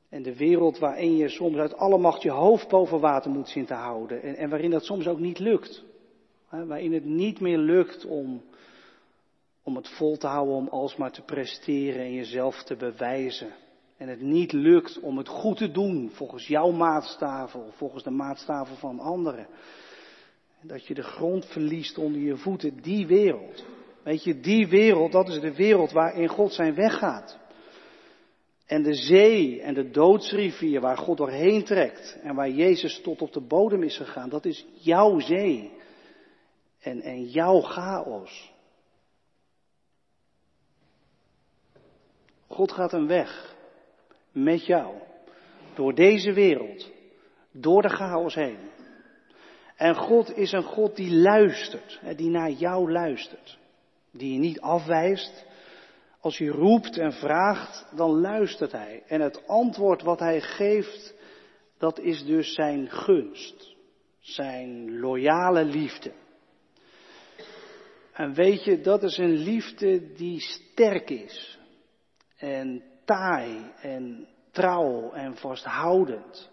En 0.10 0.24
de 0.24 0.36
wereld 0.36 0.78
waarin 0.78 1.18
je 1.18 1.30
soms 1.30 1.58
uit 1.58 1.78
alle 1.78 1.98
macht 1.98 2.22
je 2.22 2.32
hoofd 2.32 2.68
boven 2.68 3.00
water 3.00 3.32
moet 3.32 3.50
zien 3.50 3.66
te 3.66 3.74
houden. 3.74 4.22
En, 4.22 4.36
en 4.36 4.50
waarin 4.50 4.72
dat 4.72 4.86
soms 4.86 5.08
ook 5.08 5.20
niet 5.20 5.40
lukt. 5.40 5.84
Waarin 6.50 6.94
het 6.94 7.06
niet 7.06 7.40
meer 7.40 7.58
lukt 7.58 8.06
om, 8.06 8.42
om 9.64 9.76
het 9.76 9.90
vol 9.90 10.18
te 10.18 10.28
houden, 10.28 10.56
om 10.56 10.68
alsmaar 10.68 11.12
te 11.12 11.22
presteren 11.22 12.02
en 12.02 12.14
jezelf 12.14 12.64
te 12.64 12.76
bewijzen 12.76 13.54
en 13.98 14.08
het 14.08 14.22
niet 14.22 14.52
lukt 14.52 15.00
om 15.00 15.18
het 15.18 15.28
goed 15.28 15.58
te 15.58 15.72
doen 15.72 16.10
volgens 16.14 16.48
jouw 16.48 16.72
maatstaven 16.72 17.74
volgens 17.74 18.04
de 18.04 18.12
maatstaven 18.12 18.76
van 18.76 19.00
anderen. 19.00 19.48
Dat 20.62 20.86
je 20.86 20.94
de 20.94 21.04
grond 21.04 21.46
verliest 21.46 21.98
onder 21.98 22.22
je 22.22 22.38
voeten, 22.38 22.82
die 22.82 23.08
wereld. 23.08 23.66
Weet 24.04 24.24
je, 24.24 24.40
die 24.40 24.68
wereld, 24.68 25.12
dat 25.12 25.30
is 25.30 25.40
de 25.40 25.56
wereld 25.56 25.92
waarin 25.92 26.28
God 26.28 26.54
zijn 26.54 26.76
weg 26.76 26.98
gaat. 26.98 27.38
En 28.66 28.84
de 28.84 28.94
zee 28.94 29.62
en 29.62 29.74
de 29.74 29.90
doodsrivier 29.90 30.82
waar 30.82 30.98
God 30.98 31.18
doorheen 31.18 31.64
trekt 31.64 32.20
en 32.22 32.36
waar 32.36 32.50
Jezus 32.50 33.02
tot 33.02 33.22
op 33.22 33.34
de 33.34 33.42
bodem 33.42 33.84
is 33.84 33.98
gegaan, 33.98 34.30
dat 34.30 34.46
is 34.46 34.66
jouw 34.74 35.20
zee 35.20 35.72
en, 36.80 37.02
en 37.02 37.24
jouw 37.26 37.62
chaos. 37.62 38.54
God 42.48 42.72
gaat 42.72 42.94
een 42.94 43.08
weg 43.08 43.57
met 44.44 44.66
jou. 44.66 44.96
Door 45.76 45.94
deze 45.94 46.34
wereld. 46.34 46.92
Door 47.52 47.82
de 47.82 47.90
chaos 47.90 48.36
heen. 48.36 48.58
En 49.76 49.96
God 49.96 50.38
is 50.38 50.52
een 50.52 50.64
God 50.64 50.96
die 50.96 51.12
luistert. 51.12 52.00
Die 52.16 52.30
naar 52.30 52.52
jou 52.52 52.92
luistert. 52.92 53.58
Die 54.12 54.34
je 54.34 54.40
niet 54.40 54.62
afwijst. 54.62 55.46
Als 56.20 56.38
je 56.38 56.50
roept 56.50 56.98
en 56.98 57.14
vraagt, 57.14 57.88
dan 57.96 58.20
luistert 58.20 58.72
hij. 58.72 59.04
En 59.08 59.22
het 59.22 59.48
antwoord 59.48 60.02
wat 60.02 60.20
hij 60.20 60.42
geeft, 60.42 61.14
dat 61.78 62.00
is 62.00 62.26
dus 62.26 62.54
zijn 62.54 62.90
gunst. 62.90 63.76
Zijn 64.20 65.00
loyale 65.00 65.64
liefde. 65.64 66.12
En 68.14 68.34
weet 68.34 68.64
je, 68.64 68.82
dat 68.82 69.04
is 69.04 69.18
een 69.18 69.38
liefde 69.38 70.14
die 70.14 70.40
sterk 70.40 71.10
is. 71.10 71.60
En 72.38 72.84
taai 73.08 73.72
en 73.82 74.28
trouw 74.52 75.12
en 75.12 75.36
vasthoudend. 75.36 76.50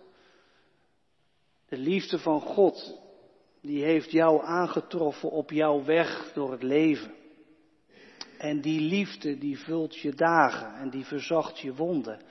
De 1.69 1.77
liefde 1.77 2.19
van 2.19 2.41
God, 2.41 3.01
die 3.61 3.85
heeft 3.85 4.11
jou 4.11 4.45
aangetroffen 4.45 5.31
op 5.31 5.51
jouw 5.51 5.85
weg 5.85 6.33
door 6.33 6.51
het 6.53 6.63
leven. 6.63 7.15
En 8.39 8.61
die 8.61 8.81
liefde 8.81 9.39
die 9.39 9.59
vult 9.59 9.97
je 9.97 10.15
dagen 10.15 10.75
en 10.75 10.91
die 10.91 11.05
verzacht 11.05 11.59
je 11.59 11.75
wonden. 11.75 12.23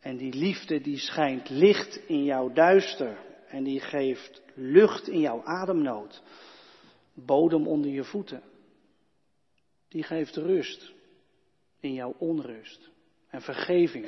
En 0.00 0.16
die 0.16 0.32
liefde 0.34 0.80
die 0.80 0.98
schijnt 0.98 1.48
licht 1.48 1.96
in 2.06 2.24
jouw 2.24 2.52
duister 2.52 3.18
en 3.46 3.64
die 3.64 3.80
geeft 3.80 4.42
lucht 4.54 5.08
in 5.08 5.20
jouw 5.20 5.42
ademnood. 5.44 6.22
Bodem 7.14 7.66
onder 7.66 7.90
je 7.90 8.04
voeten. 8.04 8.42
Die 9.88 10.02
geeft 10.02 10.36
rust 10.36 10.92
in 11.80 11.92
jouw 11.92 12.14
onrust 12.18 12.91
en 13.32 13.42
vergeving 13.42 14.06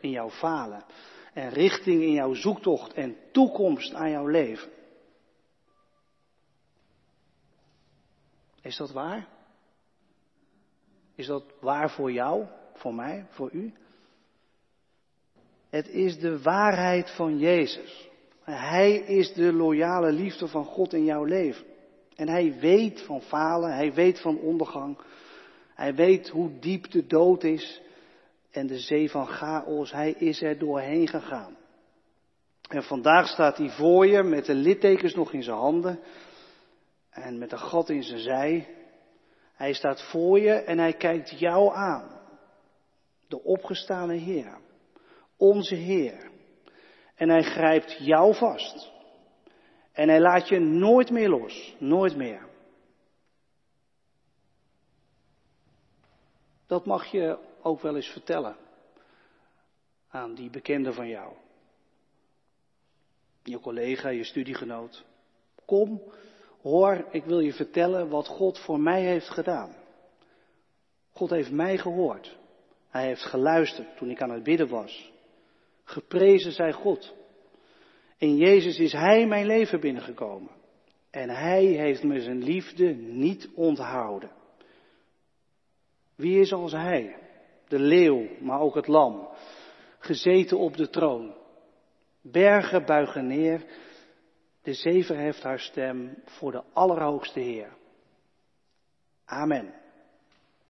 in 0.00 0.10
jouw 0.10 0.30
falen 0.30 0.84
en 1.32 1.48
richting 1.48 2.02
in 2.02 2.12
jouw 2.12 2.34
zoektocht 2.34 2.92
en 2.92 3.16
toekomst 3.32 3.94
aan 3.94 4.10
jouw 4.10 4.26
leven. 4.26 4.70
Is 8.62 8.76
dat 8.76 8.92
waar? 8.92 9.28
Is 11.14 11.26
dat 11.26 11.44
waar 11.60 11.90
voor 11.90 12.12
jou, 12.12 12.46
voor 12.74 12.94
mij, 12.94 13.26
voor 13.30 13.50
u? 13.52 13.72
Het 15.68 15.88
is 15.88 16.18
de 16.18 16.42
waarheid 16.42 17.10
van 17.10 17.38
Jezus. 17.38 18.08
Hij 18.42 18.94
is 18.94 19.32
de 19.32 19.52
loyale 19.52 20.12
liefde 20.12 20.48
van 20.48 20.64
God 20.64 20.92
in 20.92 21.04
jouw 21.04 21.24
leven. 21.24 21.66
En 22.14 22.28
hij 22.28 22.58
weet 22.60 23.02
van 23.02 23.20
falen, 23.20 23.74
hij 23.74 23.92
weet 23.92 24.20
van 24.20 24.38
ondergang. 24.38 24.98
Hij 25.74 25.94
weet 25.94 26.28
hoe 26.28 26.58
diep 26.58 26.90
de 26.90 27.06
dood 27.06 27.44
is 27.44 27.84
en 28.56 28.66
de 28.66 28.78
zee 28.78 29.10
van 29.10 29.26
chaos. 29.26 29.92
Hij 29.92 30.10
is 30.10 30.42
er 30.42 30.58
doorheen 30.58 31.08
gegaan. 31.08 31.56
En 32.68 32.82
vandaag 32.82 33.28
staat 33.28 33.56
hij 33.56 33.70
voor 33.70 34.06
je 34.06 34.22
met 34.22 34.44
de 34.44 34.54
littekens 34.54 35.14
nog 35.14 35.32
in 35.32 35.42
zijn 35.42 35.56
handen 35.56 36.00
en 37.10 37.38
met 37.38 37.52
een 37.52 37.58
gat 37.58 37.88
in 37.88 38.02
zijn 38.02 38.20
zij. 38.20 38.68
Hij 39.54 39.72
staat 39.72 40.02
voor 40.10 40.40
je 40.40 40.52
en 40.52 40.78
hij 40.78 40.92
kijkt 40.92 41.38
jou 41.38 41.74
aan. 41.74 42.20
De 43.28 43.42
opgestane 43.42 44.14
Heer. 44.14 44.58
Onze 45.36 45.74
Heer. 45.74 46.30
En 47.14 47.28
hij 47.28 47.42
grijpt 47.42 47.96
jou 48.00 48.34
vast. 48.34 48.92
En 49.92 50.08
hij 50.08 50.20
laat 50.20 50.48
je 50.48 50.58
nooit 50.58 51.10
meer 51.10 51.28
los. 51.28 51.74
Nooit 51.78 52.16
meer. 52.16 52.46
Dat 56.66 56.86
mag 56.86 57.06
je 57.06 57.38
ook 57.66 57.80
wel 57.80 57.96
eens 57.96 58.08
vertellen 58.12 58.56
aan 60.08 60.34
die 60.34 60.50
bekende 60.50 60.92
van 60.92 61.08
jou. 61.08 61.32
Je 63.42 63.60
collega, 63.60 64.08
je 64.08 64.24
studiegenoot. 64.24 65.04
Kom, 65.64 66.02
hoor, 66.62 67.06
ik 67.10 67.24
wil 67.24 67.40
je 67.40 67.52
vertellen 67.52 68.08
wat 68.08 68.26
God 68.26 68.58
voor 68.58 68.80
mij 68.80 69.02
heeft 69.02 69.28
gedaan. 69.28 69.74
God 71.12 71.30
heeft 71.30 71.50
mij 71.50 71.78
gehoord. 71.78 72.36
Hij 72.88 73.06
heeft 73.06 73.24
geluisterd 73.24 73.96
toen 73.96 74.10
ik 74.10 74.22
aan 74.22 74.30
het 74.30 74.42
bidden 74.42 74.68
was. 74.68 75.12
Geprezen 75.84 76.52
zij 76.52 76.72
God. 76.72 77.14
In 78.18 78.36
Jezus 78.36 78.78
is 78.78 78.92
Hij 78.92 79.26
mijn 79.26 79.46
leven 79.46 79.80
binnengekomen. 79.80 80.50
En 81.10 81.28
Hij 81.28 81.64
heeft 81.64 82.02
me 82.02 82.20
zijn 82.20 82.42
liefde 82.42 82.94
niet 82.94 83.48
onthouden. 83.54 84.30
Wie 86.14 86.40
is 86.40 86.52
als 86.52 86.72
Hij? 86.72 87.25
De 87.68 87.78
leeuw, 87.78 88.28
maar 88.40 88.60
ook 88.60 88.74
het 88.74 88.86
lam. 88.86 89.28
Gezeten 89.98 90.58
op 90.58 90.76
de 90.76 90.88
troon. 90.88 91.34
Bergen 92.20 92.84
buigen 92.84 93.26
neer. 93.26 93.64
De 94.62 94.74
zee 94.74 95.04
verheft 95.04 95.42
haar 95.42 95.58
stem 95.58 96.22
voor 96.24 96.52
de 96.52 96.62
Allerhoogste 96.72 97.40
Heer. 97.40 97.76
Amen. 99.24 99.74